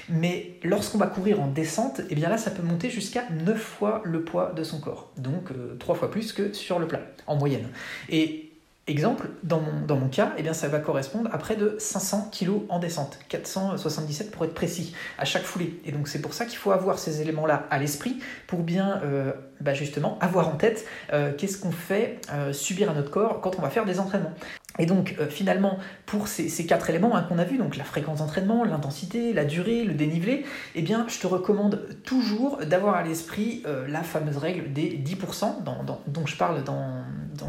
Mais 0.10 0.52
lorsqu'on 0.64 0.98
va 0.98 1.08
courir 1.08 1.42
en 1.42 1.48
descente, 1.48 2.02
eh 2.10 2.16
bien 2.16 2.30
là, 2.30 2.38
ça 2.38 2.52
peut 2.52 2.62
monter 2.62 2.90
jusqu'à 2.90 3.24
9 3.32 3.60
fois 3.60 4.02
le 4.04 4.24
poids 4.24 4.54
de 4.56 4.64
son 4.64 4.80
corps. 4.80 5.12
Donc 5.18 5.52
euh, 5.52 5.76
trois 5.80 5.96
3 5.96 5.96
fois 5.96 6.12
plus 6.12 6.34
que 6.34 6.54
sur 6.54 6.80
le 6.80 6.88
plat, 6.88 7.02
en 7.28 7.36
moyenne. 7.36 7.68
Et 8.10 8.45
Exemple, 8.88 9.30
dans 9.42 9.60
mon, 9.60 10.08
cas, 10.10 10.34
eh 10.38 10.54
ça 10.54 10.68
va 10.68 10.78
correspondre 10.78 11.28
à 11.34 11.40
près 11.40 11.56
de 11.56 11.76
500 11.80 12.30
kg 12.32 12.52
en 12.70 12.78
descente, 12.78 13.18
477 13.30 14.30
pour 14.30 14.46
être 14.46 14.54
précis, 14.54 14.94
à 15.18 15.26
chaque 15.26 15.42
foulée. 15.42 15.80
Et 15.86 15.92
donc 15.92 16.08
c'est 16.08 16.22
pour 16.22 16.36
ça 16.36 16.46
qu'il 16.46 16.58
faut 16.58 16.72
avoir 16.72 17.00
ces 17.00 17.20
éléments-là 17.20 17.66
à 17.72 17.80
l'esprit 17.80 18.20
pour 18.46 18.60
bien 18.60 19.02
euh, 19.04 19.34
bah, 19.60 19.74
justement 19.74 20.20
avoir 20.20 20.50
en 20.50 20.56
tête 20.56 20.86
euh, 21.14 21.34
qu'est-ce 21.36 21.58
qu'on 21.58 21.72
fait 21.72 22.20
subir 22.52 22.92
à 22.92 22.94
notre 22.94 23.10
corps 23.10 23.42
quand 23.42 23.58
on 23.58 23.64
va 23.64 23.72
faire 23.72 23.86
des 23.86 24.00
entraînements. 24.00 24.34
Et 24.78 24.86
donc 24.86 25.16
euh, 25.20 25.28
finalement, 25.28 25.78
pour 26.06 26.28
ces, 26.28 26.66
quatre 26.66 26.90
éléments 26.90 27.16
hein, 27.16 27.24
qu'on 27.24 27.38
a 27.38 27.44
vus, 27.44 27.58
donc 27.58 27.78
la 27.78 27.84
fréquence 27.84 28.20
d'entraînement, 28.20 28.64
l'intensité, 28.64 29.34
la 29.34 29.46
durée, 29.46 29.84
le 29.84 29.94
dénivelé, 29.94 30.46
eh 30.76 30.82
bien 30.82 31.06
je 31.08 31.20
te 31.20 31.28
recommande 31.28 31.88
toujours 32.04 32.58
d'avoir 32.58 32.96
à 32.96 33.04
l'esprit 33.04 33.64
euh, 33.66 33.88
la 33.88 34.04
fameuse 34.04 34.38
règle 34.38 34.74
des 34.74 34.98
10% 34.98 35.64
dont 36.08 36.26
je 36.26 36.36
parle 36.36 36.64
dans, 36.64 37.04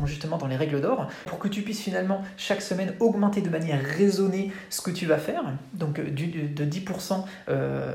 justement 0.04 0.38
dans 0.38 0.46
les 0.46 0.56
règles 0.56 0.80
d'or, 0.80 1.08
pour 1.26 1.38
que 1.38 1.48
tu 1.48 1.62
puisses 1.62 1.80
finalement 1.80 2.22
chaque 2.36 2.62
semaine 2.62 2.94
augmenter 3.00 3.40
de 3.40 3.50
manière 3.50 3.82
raisonnée 3.82 4.52
ce 4.70 4.80
que 4.80 4.90
tu 4.90 5.06
vas 5.06 5.18
faire, 5.18 5.42
donc 5.74 5.98
euh, 5.98 6.10
de 6.10 6.64
10% 6.64 7.24
euh, 7.48 7.94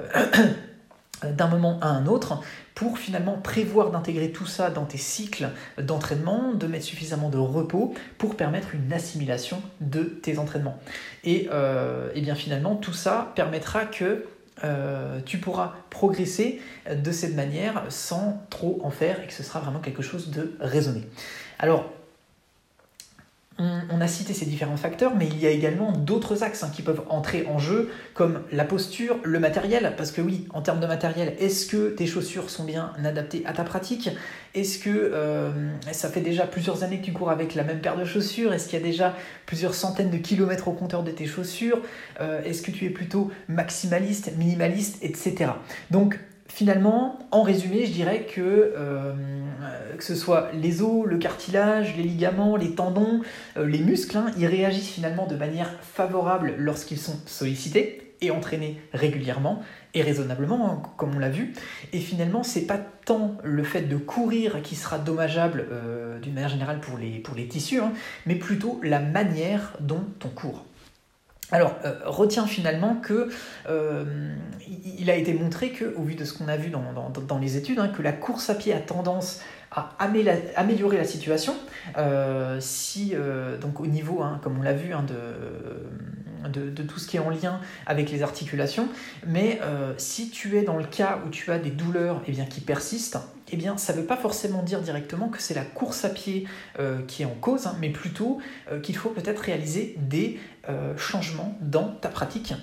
d'un 1.24 1.48
moment 1.48 1.80
à 1.82 1.88
un 1.88 2.08
autre 2.08 2.42
pour 2.74 2.98
finalement 2.98 3.38
prévoir 3.38 3.92
d'intégrer 3.92 4.32
tout 4.32 4.46
ça 4.46 4.70
dans 4.70 4.86
tes 4.86 4.98
cycles 4.98 5.50
d'entraînement, 5.78 6.54
de 6.54 6.66
mettre 6.68 6.86
suffisamment 6.86 7.30
de 7.30 7.38
repos 7.38 7.94
pour 8.18 8.36
permettre 8.36 8.74
une 8.74 8.92
assimilation 8.92 9.62
de 9.82 10.04
tes 10.04 10.40
entraînements. 10.40 10.80
Et, 11.24 11.48
euh, 11.52 12.10
et 12.16 12.22
bien 12.22 12.36
finalement, 12.36 12.76
tout 12.76 12.94
ça 12.94 13.32
permettra 13.36 13.86
que 13.86 14.26
tu 15.26 15.40
pourras 15.40 15.74
progresser 15.90 16.62
de 16.88 17.12
cette 17.12 17.36
manière 17.36 17.84
sans 17.90 18.46
trop 18.52 18.80
en 18.84 18.92
faire 18.92 19.20
et 19.24 19.26
que 19.26 19.34
ce 19.34 19.42
sera 19.42 19.60
vraiment 19.60 19.80
quelque 19.80 20.04
chose 20.04 20.30
de 20.30 20.54
raisonné. 20.60 21.02
Alors, 21.62 21.86
on, 23.60 24.02
a 24.02 24.08
cité 24.08 24.34
ces 24.34 24.48
différents 24.48 24.78
facteurs, 24.78 25.14
mais 25.16 25.28
il 25.28 25.38
y 25.40 25.46
a 25.46 25.52
également 25.52 25.92
d'autres 25.92 26.42
axes 26.42 26.64
hein, 26.64 26.72
qui 26.74 26.82
peuvent 26.82 27.04
entrer 27.10 27.46
en 27.46 27.60
jeu, 27.60 27.92
comme 28.16 28.42
la 28.52 28.64
posture, 28.64 29.18
le 29.24 29.40
matériel, 29.40 29.94
parce 29.96 30.12
que 30.12 30.22
oui, 30.22 30.48
en 30.52 30.64
termes 30.64 30.80
de 30.80 30.88
matériel, 30.88 31.36
est-ce 31.40 31.68
que 31.68 31.90
tes 31.90 32.08
chaussures 32.08 32.50
sont 32.50 32.64
bien 32.64 32.94
adaptées 33.06 33.44
à 33.46 33.54
ta 33.54 33.64
pratique? 33.64 34.10
Est-ce 34.56 34.80
que 34.80 34.90
euh, 34.90 35.52
ça 35.92 36.10
fait 36.10 36.22
déjà 36.22 36.48
plusieurs 36.48 36.84
années 36.84 37.00
que 37.00 37.06
tu 37.06 37.14
cours 37.14 37.30
avec 37.30 37.54
la 37.54 37.64
même 37.64 37.82
paire 37.82 37.96
de 37.96 38.06
chaussures? 38.06 38.52
Est-ce 38.52 38.68
qu'il 38.68 38.80
y 38.80 38.82
a 38.82 38.86
déjà 38.86 39.16
plusieurs 39.46 39.76
centaines 39.76 40.10
de 40.10 40.18
kilomètres 40.18 40.68
au 40.68 40.74
compteur 40.74 41.04
de 41.04 41.12
tes 41.12 41.28
chaussures? 41.28 41.82
Euh, 42.20 42.42
Est-ce 42.44 42.64
que 42.64 42.72
tu 42.72 42.86
es 42.86 42.90
plutôt 42.90 43.30
maximaliste, 43.48 44.36
minimaliste, 44.38 44.98
etc. 45.04 45.52
Donc, 45.92 46.18
Finalement, 46.54 47.18
en 47.32 47.44
résumé, 47.44 47.86
je 47.86 47.94
dirais 47.94 48.26
que 48.26 48.42
euh, 48.42 49.14
que 49.98 50.04
ce 50.04 50.16
soit 50.16 50.52
les 50.54 50.82
os, 50.82 51.06
le 51.06 51.18
cartilage, 51.18 51.96
les 51.96 52.04
ligaments, 52.04 52.58
les 52.58 52.76
tendons, 52.76 53.22
euh, 53.56 53.66
les 53.66 53.80
muscles, 53.80 54.18
hein, 54.18 54.28
ils 54.38 54.46
réagissent 54.46 54.92
finalement 54.92 55.28
de 55.28 55.36
manière 55.36 55.72
favorable 55.82 56.54
lorsqu'ils 56.58 57.00
sont 57.00 57.18
sollicités 57.26 58.16
et 58.20 58.32
entraînés 58.32 58.82
régulièrement 58.94 59.64
et 59.94 60.02
raisonnablement, 60.02 60.70
hein, 60.70 60.82
comme 60.98 61.16
on 61.16 61.20
l'a 61.20 61.30
vu. 61.30 61.54
Et 61.94 62.00
finalement, 62.00 62.44
c'est 62.44 62.68
pas 62.68 62.80
tant 63.06 63.38
le 63.44 63.64
fait 63.64 63.84
de 63.84 63.96
courir 63.96 64.62
qui 64.62 64.76
sera 64.76 65.00
dommageable 65.00 65.68
euh, 65.72 66.20
d'une 66.20 66.34
manière 66.34 66.50
générale 66.50 66.82
pour 66.82 66.98
les, 66.98 67.48
tissus, 67.48 67.80
hein, 67.80 67.94
mais 68.26 68.36
plutôt 68.36 68.80
la 68.84 69.00
manière 69.00 69.78
dont 69.80 70.06
on 70.26 70.30
court. 70.30 70.66
Alors, 71.52 71.76
euh, 71.84 71.96
retiens 72.06 72.48
finalement 72.48 72.96
que 72.96 73.30
euh, 73.70 74.06
il 74.98 75.10
a 75.10 75.16
été 75.16 75.34
montré 75.34 75.72
que, 75.72 75.94
au 75.98 76.04
vu 76.04 76.16
de 76.16 76.24
ce 76.24 76.38
qu'on 76.38 76.48
a 76.48 76.58
vu 76.58 76.70
dans, 76.70 77.38
les 77.40 77.58
études, 77.58 77.80
hein, 77.80 77.90
que 77.90 78.02
la 78.02 78.14
course 78.14 78.50
à 78.50 78.56
pied 78.56 78.74
a 78.74 78.80
tendance 78.80 79.42
à 79.72 79.96
améliorer 80.00 80.98
la 80.98 81.06
situation. 81.06 81.54
Euh, 81.98 82.58
si, 82.60 83.14
donc 83.62 83.80
au 83.80 83.88
niveau, 83.88 84.22
hein, 84.22 84.40
comme 84.44 84.60
on 84.60 84.62
l'a 84.62 84.74
vu, 84.74 84.94
hein, 84.94 85.04
de, 85.08 85.14
de, 86.50 86.84
tout 86.84 87.00
ce 87.00 87.08
qui 87.08 87.18
est 87.18 87.20
en 87.20 87.30
lien 87.30 87.60
avec 87.86 88.12
les 88.12 88.24
articulations, 88.24 88.88
mais 89.26 89.60
si 89.98 90.30
tu 90.30 90.58
es 90.58 90.64
dans 90.64 90.78
le 90.78 90.84
cas 90.84 91.20
où 91.26 91.30
tu 91.30 91.52
as 91.52 91.60
des 91.60 91.70
douleurs 91.70 92.22
eh 92.28 92.32
bien, 92.32 92.46
qui 92.46 92.62
persistent, 92.62 93.20
eh 93.52 93.58
bien, 93.58 93.78
ça 93.78 93.94
ne 93.94 94.00
veut 94.00 94.06
pas 94.06 94.18
forcément 94.18 94.64
dire 94.64 94.82
directement 94.82 95.30
que 95.30 95.42
c'est 95.42 95.54
la 95.54 95.64
course 95.64 96.06
à 96.06 96.10
pied 96.10 96.48
qui 97.08 97.24
est 97.24 97.26
en 97.26 97.36
cause, 97.40 97.70
mais 97.80 97.90
plutôt 97.90 98.40
qu'il 98.84 98.96
faut 98.96 99.10
peut-être 99.10 99.40
réaliser 99.40 99.96
des 99.98 100.40
euh, 100.70 100.96
changement 100.96 101.58
dans 101.60 101.88
ta 101.88 102.10
pratique. 102.10 102.54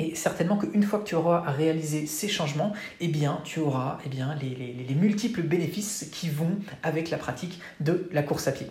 Et 0.00 0.14
certainement 0.14 0.56
qu'une 0.56 0.84
fois 0.84 1.00
que 1.00 1.04
tu 1.04 1.16
auras 1.16 1.40
réalisé 1.40 2.06
ces 2.06 2.28
changements, 2.28 2.72
eh 3.00 3.08
bien, 3.08 3.40
tu 3.42 3.58
auras 3.58 3.98
eh 4.06 4.08
bien, 4.08 4.36
les, 4.40 4.94
multiples 4.94 5.42
bénéfices 5.42 6.08
qui 6.12 6.28
vont 6.28 6.56
avec 6.82 7.10
la 7.10 7.18
pratique 7.18 7.60
de 7.80 8.08
la 8.12 8.22
course 8.22 8.48
à 8.48 8.52
pied. 8.52 8.66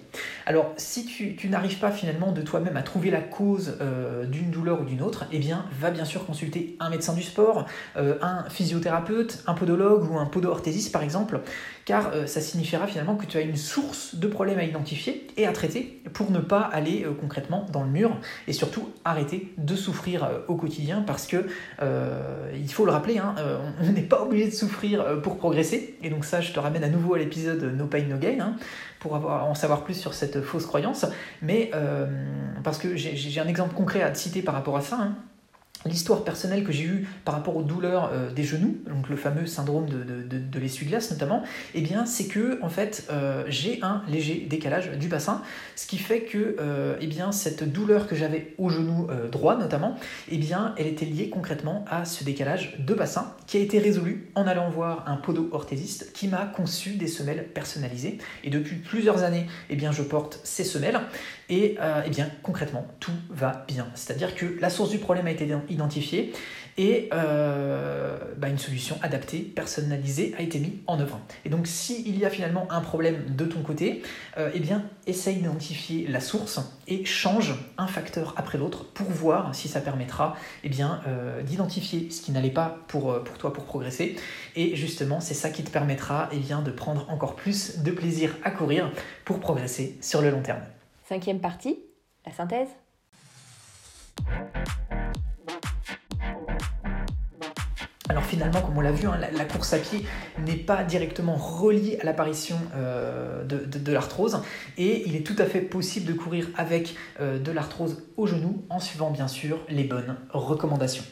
Alors, 0.45 0.73
si 0.77 1.05
tu, 1.05 1.49
n'arrives 1.49 1.79
pas 1.79 1.91
finalement 1.91 2.31
de 2.31 2.41
toi-même 2.41 2.75
à 2.77 2.81
trouver 2.81 3.11
la 3.11 3.21
cause 3.21 3.77
euh, 3.81 4.25
d'une 4.25 4.51
douleur 4.51 4.81
ou 4.81 4.85
d'une 4.85 5.01
autre, 5.01 5.25
eh 5.31 5.39
bien, 5.39 5.65
va 5.79 5.91
bien 5.91 6.05
sûr 6.05 6.25
consulter 6.25 6.75
un 6.79 6.89
médecin 6.89 7.13
du 7.13 7.23
sport, 7.23 7.65
euh, 7.95 8.17
un 8.21 8.49
physiothérapeute, 8.49 9.43
un 9.47 9.53
podologue 9.53 10.09
ou 10.09 10.17
un 10.17 10.25
podoorthésiste 10.25 10.91
par 10.91 11.03
exemple, 11.03 11.41
car 11.85 12.11
euh, 12.13 12.25
ça 12.25 12.41
signifiera 12.41 12.87
finalement 12.87 13.15
que 13.15 13.25
tu 13.25 13.37
as 13.37 13.41
une 13.41 13.55
source 13.55 14.15
de 14.15 14.27
problème 14.27 14.59
à 14.59 14.63
identifier 14.63 15.27
et 15.37 15.47
à 15.47 15.53
traiter 15.53 16.01
pour 16.13 16.31
ne 16.31 16.39
pas 16.39 16.61
aller 16.61 17.05
concrètement 17.19 17.65
dans 17.71 17.83
le 17.83 17.89
mur 17.89 18.17
et 18.47 18.53
surtout 18.53 18.89
arrêter 19.05 19.53
de 19.57 19.75
souffrir 19.75 20.29
au 20.47 20.55
quotidien 20.55 21.01
que 21.25 21.45
il 22.53 22.71
faut 22.71 22.86
le 22.86 22.91
rappeler, 22.91 23.17
hein, 23.17 23.36
on 23.82 23.91
n'est 23.91 24.01
pas 24.01 24.21
obligé 24.21 24.45
de 24.45 24.53
souffrir 24.53 25.21
pour 25.21 25.38
progresser 25.38 25.97
et 26.03 26.10
donc 26.10 26.25
ça 26.25 26.41
je 26.41 26.51
te 26.51 26.60
ramène 26.60 26.84
à 26.84 26.89
nouveau 26.89 27.15
à 27.15 27.19
l'épisode 27.19 27.63
No 27.75 27.86
Pain 27.86 28.03
No 28.03 28.17
Gain 28.17 28.39
hein, 28.39 28.56
pour 28.99 29.13
en 29.13 29.56
savoir 29.56 29.84
plus 29.84 29.95
sur 29.95 30.13
cette 30.13 30.41
fausse 30.41 30.65
croyance, 30.65 31.06
mais 31.41 31.71
parce 32.63 32.77
que 32.77 32.95
j'ai 32.95 33.39
un 33.39 33.47
exemple 33.47 33.73
concret 33.73 34.01
à 34.01 34.12
te 34.12 34.17
citer 34.17 34.41
par 34.41 34.53
rapport 34.53 34.77
à 34.77 34.82
ça. 34.82 34.97
Hein 34.99 35.15
l'histoire 35.88 36.23
personnelle 36.23 36.63
que 36.63 36.71
j'ai 36.71 36.84
eue 36.84 37.08
par 37.26 37.36
rapport 37.36 37.56
aux 37.56 37.63
douleurs 37.63 38.12
euh, 38.13 38.32
des 38.32 38.43
genoux, 38.43 38.78
donc 38.88 39.10
le 39.10 39.15
fameux 39.15 39.45
syndrome 39.45 39.88
de, 39.89 40.04
de, 40.04 40.38
de, 40.38 40.60
l'essuie-glace 40.60 41.12
notamment, 41.12 41.43
eh 41.73 41.82
bien 41.82 42.06
c'est 42.06 42.28
que 42.28 42.60
en 42.62 42.69
fait 42.69 43.08
euh, 43.12 43.43
j'ai 43.47 43.80
un 43.82 44.04
léger 44.08 44.45
décalage 44.50 44.91
du 44.91 45.08
bassin, 45.08 45.41
ce 45.76 45.88
qui 45.88 45.97
fait 45.97 46.21
que 46.21 46.58
euh, 46.60 46.95
eh 47.02 47.08
bien 47.08 47.32
cette 47.32 47.71
douleur 47.71 48.08
que 48.08 48.15
j'avais 48.15 48.54
au 48.58 48.69
genou 48.69 49.08
droit 49.32 49.58
notamment, 49.58 49.95
eh 50.30 50.38
bien 50.38 50.73
elle 50.78 50.88
était 50.88 51.06
liée 51.06 51.30
concrètement 51.30 51.86
à 51.89 52.06
ce 52.06 52.23
décalage 52.23 52.78
de 52.80 52.93
bassin 52.93 53.34
qui 53.45 53.58
a 53.58 53.60
été 53.60 53.80
résolu 53.80 54.30
en 54.36 54.47
allant 54.47 54.69
voir 54.69 55.04
un 55.08 55.15
podo-orthésiste 55.15 56.12
qui 56.13 56.28
m'a 56.28 56.45
conçu 56.45 56.91
des 56.91 57.08
semelles 57.08 57.47
personnalisées. 57.47 58.17
Et 58.43 58.50
depuis 58.50 58.76
plusieurs 58.76 59.23
années 59.23 59.47
eh 59.69 59.76
bien 59.76 59.91
je 59.91 60.04
porte 60.04 60.39
ces 60.43 60.63
semelles 60.63 61.00
et 61.50 61.78
eh 62.06 62.10
bien 62.10 62.30
concrètement 62.43 62.86
tout 63.00 63.12
va 63.30 63.65
bien, 63.67 63.88
c'est-à-dire 63.95 64.36
que 64.36 64.45
la 64.60 64.69
source 64.69 64.89
du 64.89 64.97
problème 64.97 65.28
a 65.28 65.32
été 65.32 65.45
et 66.77 67.09
euh, 67.11 68.17
bah, 68.37 68.49
une 68.49 68.57
solution 68.57 68.97
adaptée, 69.01 69.39
personnalisée 69.39 70.35
a 70.37 70.41
été 70.41 70.59
mise 70.59 70.73
en 70.85 70.99
œuvre. 70.99 71.19
Et 71.43 71.49
donc 71.49 71.65
s'il 71.65 72.17
y 72.17 72.25
a 72.25 72.29
finalement 72.29 72.71
un 72.71 72.81
problème 72.81 73.23
de 73.35 73.45
ton 73.45 73.61
côté, 73.61 74.03
euh, 74.37 74.51
eh 74.53 74.59
bien 74.59 74.83
essaye 75.07 75.37
d'identifier 75.37 76.07
la 76.07 76.19
source 76.19 76.59
et 76.87 77.03
change 77.03 77.55
un 77.77 77.87
facteur 77.87 78.33
après 78.37 78.57
l'autre 78.57 78.85
pour 78.85 79.09
voir 79.09 79.55
si 79.55 79.67
ça 79.67 79.81
permettra 79.81 80.35
eh 80.63 80.69
bien 80.69 81.01
euh, 81.07 81.41
d'identifier 81.41 82.11
ce 82.11 82.21
qui 82.21 82.31
n'allait 82.31 82.51
pas 82.51 82.77
pour, 82.87 83.23
pour 83.23 83.37
toi 83.37 83.53
pour 83.53 83.63
progresser. 83.63 84.15
Et 84.55 84.75
justement 84.75 85.19
c'est 85.19 85.33
ça 85.33 85.49
qui 85.49 85.63
te 85.63 85.71
permettra 85.71 86.29
eh 86.31 86.37
bien, 86.37 86.61
de 86.61 86.71
prendre 86.71 87.09
encore 87.09 87.35
plus 87.35 87.79
de 87.79 87.91
plaisir 87.91 88.35
à 88.43 88.51
courir 88.51 88.91
pour 89.25 89.39
progresser 89.39 89.97
sur 90.01 90.21
le 90.21 90.29
long 90.29 90.41
terme. 90.41 90.61
Cinquième 91.07 91.39
partie, 91.39 91.79
la 92.25 92.33
synthèse. 92.33 92.67
Alors 98.09 98.23
finalement, 98.23 98.61
comme 98.61 98.77
on 98.77 98.81
l'a 98.81 98.91
vu, 98.91 99.07
hein, 99.07 99.17
la, 99.17 99.45
course 99.45 99.73
à 99.73 99.79
pied 99.79 100.05
n'est 100.45 100.55
pas 100.55 100.83
directement 100.83 101.35
reliée 101.35 101.97
à 102.01 102.05
l'apparition 102.05 102.57
euh, 102.75 103.43
de, 103.43 103.91
l'arthrose 103.91 104.41
et 104.77 105.07
il 105.07 105.15
est 105.15 105.25
tout 105.25 105.35
à 105.37 105.45
fait 105.45 105.61
possible 105.61 106.05
de 106.05 106.13
courir 106.13 106.47
avec 106.55 106.95
euh, 107.19 107.37
de 107.37 107.51
l'arthrose 107.51 108.03
au 108.15 108.25
genou 108.25 108.63
en 108.69 108.79
suivant 108.79 109.11
bien 109.11 109.27
sûr 109.27 109.59
les 109.69 109.83
bonnes 109.83 110.15
recommandations. 110.31 111.03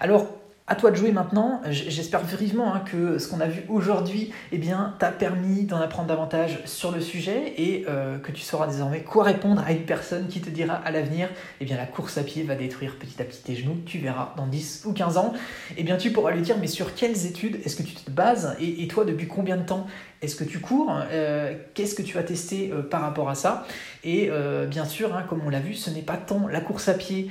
Alors 0.00 0.26
à 0.70 0.76
toi 0.76 0.92
de 0.92 0.96
jouer 0.96 1.10
maintenant. 1.10 1.60
J'espère 1.68 2.20
vivement 2.24 2.72
hein, 2.72 2.80
que 2.80 3.18
ce 3.18 3.28
qu'on 3.28 3.40
a 3.40 3.48
vu 3.48 3.64
aujourd'hui 3.68 4.30
eh 4.52 4.58
bien, 4.58 4.94
t'a 5.00 5.10
permis 5.10 5.64
d'en 5.64 5.78
apprendre 5.78 6.06
davantage 6.06 6.60
sur 6.64 6.92
le 6.92 7.00
sujet 7.00 7.54
et 7.58 7.84
euh, 7.88 8.18
que 8.18 8.30
tu 8.30 8.42
sauras 8.42 8.68
désormais 8.68 9.00
quoi 9.00 9.24
répondre 9.24 9.62
à 9.66 9.72
une 9.72 9.82
personne 9.82 10.28
qui 10.28 10.40
te 10.40 10.48
dira 10.48 10.74
à 10.74 10.92
l'avenir 10.92 11.28
eh 11.60 11.64
bien, 11.64 11.76
la 11.76 11.86
course 11.86 12.18
à 12.18 12.22
pied 12.22 12.44
va 12.44 12.54
détruire 12.54 12.96
petit 13.00 13.20
à 13.20 13.24
petit 13.24 13.42
tes 13.42 13.56
genoux. 13.56 13.78
Tu 13.84 13.98
verras 13.98 14.32
dans 14.36 14.46
10 14.46 14.84
ou 14.86 14.92
15 14.92 15.18
ans. 15.18 15.34
Eh 15.76 15.82
bien, 15.82 15.96
tu 15.96 16.12
pourras 16.12 16.30
lui 16.30 16.42
dire 16.42 16.56
mais 16.60 16.68
sur 16.68 16.94
quelles 16.94 17.26
études 17.26 17.58
est-ce 17.64 17.74
que 17.74 17.82
tu 17.82 17.96
te 17.96 18.10
bases 18.10 18.56
et, 18.60 18.84
et 18.84 18.86
toi, 18.86 19.04
depuis 19.04 19.26
combien 19.26 19.56
de 19.56 19.64
temps 19.64 19.88
est-ce 20.22 20.36
que 20.36 20.44
tu 20.44 20.60
cours 20.60 20.94
euh, 21.10 21.54
Qu'est-ce 21.74 21.94
que 21.94 22.02
tu 22.02 22.14
vas 22.14 22.22
tester 22.22 22.70
euh, 22.72 22.82
par 22.82 23.00
rapport 23.00 23.30
à 23.30 23.34
ça? 23.34 23.66
Et 24.04 24.28
euh, 24.30 24.66
bien 24.66 24.84
sûr, 24.84 25.16
hein, 25.16 25.24
comme 25.28 25.40
on 25.44 25.48
l'a 25.48 25.60
vu, 25.60 25.74
ce 25.74 25.88
n'est 25.88 26.02
pas 26.02 26.16
tant 26.16 26.46
la 26.46 26.60
course 26.60 26.88
à 26.88 26.94
pied 26.94 27.30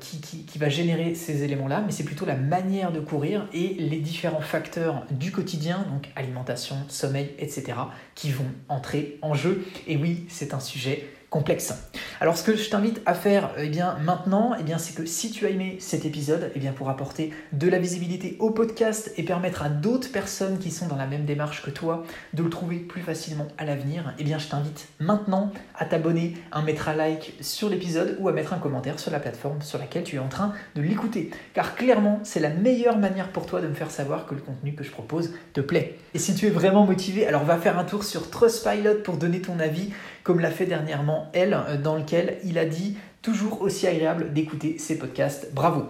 qui, 0.00 0.20
qui, 0.20 0.58
va 0.58 0.68
générer 0.68 1.14
ces 1.14 1.42
éléments-là, 1.42 1.82
mais 1.84 1.92
c'est 1.92 2.04
plutôt 2.04 2.24
la 2.24 2.36
manière 2.36 2.92
de 2.92 3.00
courir 3.00 3.48
et 3.52 3.74
les 3.78 3.98
différents 3.98 4.40
facteurs 4.40 5.04
du 5.10 5.32
quotidien, 5.32 5.84
donc 5.90 6.08
alimentation, 6.16 6.76
sommeil, 6.88 7.30
etc., 7.38 7.72
qui 8.14 8.30
vont 8.30 8.46
entrer 8.68 9.18
en 9.22 9.34
jeu. 9.34 9.64
Et 9.86 9.96
oui, 9.96 10.26
c'est 10.28 10.54
un 10.54 10.60
sujet 10.60 11.06
complexe. 11.32 11.74
Alors 12.20 12.36
ce 12.36 12.44
que 12.44 12.54
je 12.54 12.68
t'invite 12.68 13.00
à 13.06 13.14
faire 13.14 13.50
eh 13.56 13.68
bien, 13.68 13.96
maintenant, 14.04 14.54
eh 14.60 14.62
bien, 14.62 14.76
c'est 14.76 14.94
que 14.94 15.06
si 15.06 15.30
tu 15.30 15.46
as 15.46 15.48
aimé 15.48 15.78
cet 15.80 16.04
épisode, 16.04 16.52
eh 16.54 16.60
bien, 16.60 16.72
pour 16.72 16.90
apporter 16.90 17.32
de 17.52 17.68
la 17.68 17.78
visibilité 17.78 18.36
au 18.38 18.50
podcast 18.50 19.12
et 19.16 19.22
permettre 19.22 19.62
à 19.62 19.70
d'autres 19.70 20.12
personnes 20.12 20.58
qui 20.58 20.70
sont 20.70 20.86
dans 20.86 20.96
la 20.96 21.06
même 21.06 21.24
démarche 21.24 21.62
que 21.62 21.70
toi 21.70 22.04
de 22.34 22.42
le 22.42 22.50
trouver 22.50 22.76
plus 22.76 23.00
facilement 23.00 23.48
à 23.56 23.64
l'avenir, 23.64 24.14
eh 24.18 24.24
bien, 24.24 24.38
je 24.38 24.48
t'invite 24.48 24.88
maintenant 25.00 25.52
à 25.74 25.86
t'abonner, 25.86 26.34
à 26.52 26.60
mettre 26.60 26.90
un 26.90 26.94
like 26.94 27.32
sur 27.40 27.70
l'épisode 27.70 28.16
ou 28.20 28.28
à 28.28 28.32
mettre 28.32 28.52
un 28.52 28.58
commentaire 28.58 29.00
sur 29.00 29.10
la 29.10 29.18
plateforme 29.18 29.62
sur 29.62 29.78
laquelle 29.78 30.04
tu 30.04 30.16
es 30.16 30.20
en 30.20 30.28
train 30.28 30.52
de 30.76 30.82
l'écouter. 30.82 31.30
Car 31.54 31.74
clairement, 31.76 32.20
c'est 32.24 32.40
la 32.40 32.50
meilleure 32.50 32.98
manière 32.98 33.30
pour 33.30 33.46
toi 33.46 33.62
de 33.62 33.68
me 33.68 33.74
faire 33.74 33.90
savoir 33.90 34.26
que 34.26 34.34
le 34.34 34.42
contenu 34.42 34.74
que 34.74 34.84
je 34.84 34.90
propose 34.90 35.32
te 35.54 35.62
plaît. 35.62 35.96
Et 36.12 36.18
si 36.18 36.34
tu 36.34 36.46
es 36.46 36.50
vraiment 36.50 36.84
motivé, 36.84 37.26
alors 37.26 37.44
va 37.44 37.56
faire 37.56 37.78
un 37.78 37.84
tour 37.84 38.04
sur 38.04 38.28
Trustpilot 38.28 38.96
pour 39.02 39.16
donner 39.16 39.40
ton 39.40 39.58
avis 39.58 39.90
comme 40.22 40.40
l'a 40.40 40.50
fait 40.50 40.66
dernièrement 40.66 41.28
elle, 41.32 41.56
dans 41.82 41.96
lequel 41.96 42.38
il 42.44 42.58
a 42.58 42.64
dit 42.64 42.96
toujours 43.22 43.62
aussi 43.62 43.86
agréable 43.86 44.32
d'écouter 44.32 44.78
ses 44.78 44.98
podcasts. 44.98 45.54
Bravo. 45.54 45.84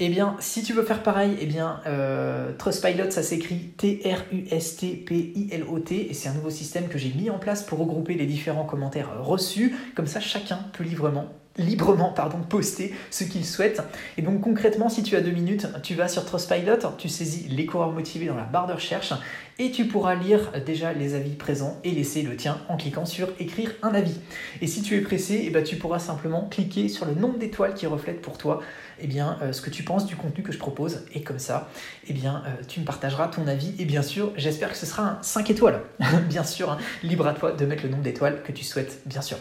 Eh 0.00 0.08
bien, 0.08 0.36
si 0.40 0.62
tu 0.62 0.72
veux 0.72 0.84
faire 0.84 1.02
pareil, 1.02 1.36
eh 1.40 1.46
bien, 1.46 1.80
euh, 1.86 2.52
Trustpilot, 2.56 3.10
ça 3.10 3.22
s'écrit 3.22 3.74
T-R-U-S-T-P-I-L-O-T, 3.76 6.10
et 6.10 6.14
c'est 6.14 6.30
un 6.30 6.34
nouveau 6.34 6.50
système 6.50 6.88
que 6.88 6.98
j'ai 6.98 7.12
mis 7.12 7.30
en 7.30 7.38
place 7.38 7.62
pour 7.62 7.78
regrouper 7.78 8.14
les 8.14 8.26
différents 8.26 8.64
commentaires 8.64 9.22
reçus. 9.22 9.76
Comme 9.94 10.06
ça, 10.06 10.20
chacun 10.20 10.58
peut 10.72 10.84
librement 10.84 11.26
librement 11.58 12.12
pardon, 12.12 12.38
poster 12.38 12.94
ce 13.10 13.24
qu'il 13.24 13.44
souhaite. 13.44 13.82
Et 14.16 14.22
donc 14.22 14.40
concrètement, 14.40 14.88
si 14.88 15.02
tu 15.02 15.16
as 15.16 15.20
deux 15.20 15.30
minutes, 15.30 15.66
tu 15.82 15.94
vas 15.94 16.08
sur 16.08 16.24
Trustpilot, 16.24 16.78
tu 16.96 17.08
saisis 17.08 17.48
les 17.48 17.66
coureurs 17.66 17.92
motivés 17.92 18.26
dans 18.26 18.36
la 18.36 18.44
barre 18.44 18.66
de 18.66 18.72
recherche 18.72 19.12
et 19.60 19.72
tu 19.72 19.86
pourras 19.86 20.14
lire 20.14 20.52
déjà 20.64 20.92
les 20.92 21.14
avis 21.14 21.34
présents 21.34 21.78
et 21.82 21.90
laisser 21.90 22.22
le 22.22 22.36
tien 22.36 22.60
en 22.68 22.76
cliquant 22.76 23.04
sur 23.04 23.28
écrire 23.40 23.72
un 23.82 23.92
avis. 23.92 24.16
Et 24.60 24.68
si 24.68 24.82
tu 24.82 24.96
es 24.96 25.00
pressé, 25.00 25.42
eh 25.46 25.50
ben, 25.50 25.64
tu 25.64 25.76
pourras 25.76 25.98
simplement 25.98 26.48
cliquer 26.48 26.88
sur 26.88 27.06
le 27.06 27.14
nombre 27.14 27.38
d'étoiles 27.38 27.74
qui 27.74 27.86
reflète 27.86 28.22
pour 28.22 28.38
toi 28.38 28.60
eh 29.00 29.06
bien, 29.06 29.38
euh, 29.42 29.52
ce 29.52 29.60
que 29.60 29.70
tu 29.70 29.82
penses 29.82 30.06
du 30.06 30.16
contenu 30.16 30.44
que 30.44 30.52
je 30.52 30.58
propose. 30.58 31.04
Et 31.12 31.22
comme 31.22 31.38
ça, 31.40 31.68
eh 32.06 32.12
bien, 32.12 32.42
euh, 32.46 32.62
tu 32.68 32.80
me 32.80 32.84
partageras 32.84 33.28
ton 33.28 33.46
avis. 33.48 33.74
Et 33.78 33.84
bien 33.84 34.02
sûr, 34.02 34.32
j'espère 34.36 34.70
que 34.70 34.76
ce 34.76 34.86
sera 34.86 35.02
un 35.02 35.22
5 35.22 35.50
étoiles. 35.50 35.80
bien 36.28 36.44
sûr, 36.44 36.70
hein, 36.70 36.78
libre 37.02 37.26
à 37.26 37.34
toi 37.34 37.52
de 37.52 37.66
mettre 37.66 37.82
le 37.82 37.90
nombre 37.90 38.02
d'étoiles 38.02 38.42
que 38.42 38.52
tu 38.52 38.64
souhaites, 38.64 39.00
bien 39.06 39.22
sûr. 39.22 39.38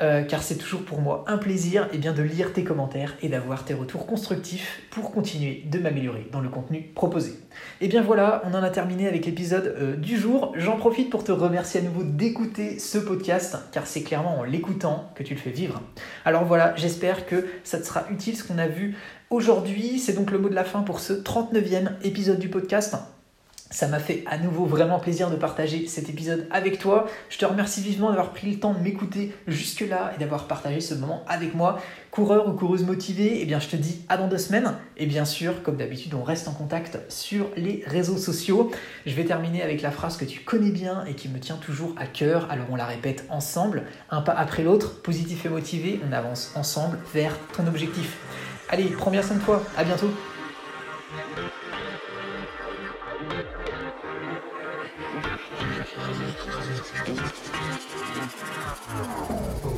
Euh, 0.00 0.22
car 0.22 0.42
c'est 0.42 0.56
toujours 0.56 0.82
pour 0.82 1.00
moi 1.00 1.24
un 1.26 1.38
plaisir 1.38 1.88
eh 1.92 1.98
bien, 1.98 2.12
de 2.12 2.22
lire 2.22 2.52
tes 2.52 2.62
commentaires 2.62 3.16
et 3.20 3.28
d'avoir 3.28 3.64
tes 3.64 3.74
retours 3.74 4.06
constructifs 4.06 4.82
pour 4.90 5.10
continuer 5.10 5.64
de 5.66 5.78
m'améliorer 5.78 6.28
dans 6.30 6.40
le 6.40 6.48
contenu 6.48 6.90
proposé. 6.94 7.32
Et 7.80 7.88
bien 7.88 8.02
voilà, 8.02 8.42
on 8.44 8.54
en 8.54 8.62
a 8.62 8.70
terminé 8.70 9.08
avec 9.08 9.26
l'épisode 9.26 9.74
euh, 9.76 9.96
du 9.96 10.16
jour. 10.16 10.52
J'en 10.56 10.76
profite 10.76 11.10
pour 11.10 11.24
te 11.24 11.32
remercier 11.32 11.80
à 11.80 11.82
nouveau 11.82 12.04
d'écouter 12.04 12.78
ce 12.78 12.98
podcast, 12.98 13.58
car 13.72 13.86
c'est 13.86 14.02
clairement 14.02 14.38
en 14.38 14.44
l'écoutant 14.44 15.10
que 15.16 15.24
tu 15.24 15.34
le 15.34 15.40
fais 15.40 15.50
vivre. 15.50 15.82
Alors 16.24 16.44
voilà, 16.44 16.74
j'espère 16.76 17.26
que 17.26 17.46
ça 17.64 17.78
te 17.78 17.84
sera 17.84 18.04
utile 18.10 18.36
ce 18.36 18.44
qu'on 18.44 18.58
a 18.58 18.68
vu 18.68 18.96
aujourd'hui. 19.30 19.98
C'est 19.98 20.12
donc 20.12 20.30
le 20.30 20.38
mot 20.38 20.48
de 20.48 20.54
la 20.54 20.64
fin 20.64 20.82
pour 20.82 21.00
ce 21.00 21.12
39e 21.12 21.88
épisode 22.04 22.38
du 22.38 22.48
podcast. 22.48 22.96
Ça 23.70 23.86
m'a 23.86 23.98
fait 23.98 24.24
à 24.26 24.38
nouveau 24.38 24.64
vraiment 24.64 24.98
plaisir 24.98 25.30
de 25.30 25.36
partager 25.36 25.86
cet 25.86 26.08
épisode 26.08 26.46
avec 26.50 26.78
toi. 26.78 27.06
Je 27.28 27.36
te 27.36 27.44
remercie 27.44 27.82
vivement 27.82 28.08
d'avoir 28.08 28.30
pris 28.30 28.50
le 28.50 28.58
temps 28.58 28.72
de 28.72 28.78
m'écouter 28.78 29.34
jusque-là 29.46 30.12
et 30.16 30.18
d'avoir 30.18 30.46
partagé 30.46 30.80
ce 30.80 30.94
moment 30.94 31.22
avec 31.28 31.54
moi. 31.54 31.78
Coureur 32.10 32.48
ou 32.48 32.52
coureuse 32.52 32.84
motivée, 32.84 33.40
eh 33.42 33.44
bien 33.44 33.60
je 33.60 33.68
te 33.68 33.76
dis 33.76 34.00
à 34.08 34.16
dans 34.16 34.26
deux 34.26 34.38
semaines. 34.38 34.72
Et 34.96 35.04
bien 35.04 35.26
sûr, 35.26 35.62
comme 35.62 35.76
d'habitude, 35.76 36.14
on 36.14 36.22
reste 36.22 36.48
en 36.48 36.52
contact 36.52 36.98
sur 37.10 37.50
les 37.56 37.84
réseaux 37.86 38.16
sociaux. 38.16 38.70
Je 39.04 39.14
vais 39.14 39.26
terminer 39.26 39.62
avec 39.62 39.82
la 39.82 39.90
phrase 39.90 40.16
que 40.16 40.24
tu 40.24 40.40
connais 40.40 40.70
bien 40.70 41.04
et 41.04 41.12
qui 41.12 41.28
me 41.28 41.38
tient 41.38 41.56
toujours 41.56 41.94
à 41.98 42.06
cœur. 42.06 42.50
Alors 42.50 42.68
on 42.70 42.76
la 42.76 42.86
répète 42.86 43.26
ensemble, 43.28 43.82
un 44.10 44.22
pas 44.22 44.32
après 44.32 44.62
l'autre, 44.62 45.02
positif 45.02 45.44
et 45.44 45.50
motivé, 45.50 46.00
on 46.08 46.12
avance 46.12 46.52
ensemble 46.54 46.98
vers 47.12 47.36
ton 47.54 47.66
objectif. 47.66 48.16
Allez, 48.70 48.84
prends 48.84 49.10
bien 49.10 49.22
soin 49.22 49.36
de 49.36 49.42
toi, 49.42 49.62
à 49.76 49.84
bientôt 49.84 50.10
Thank 57.08 57.32
you. 59.64 59.77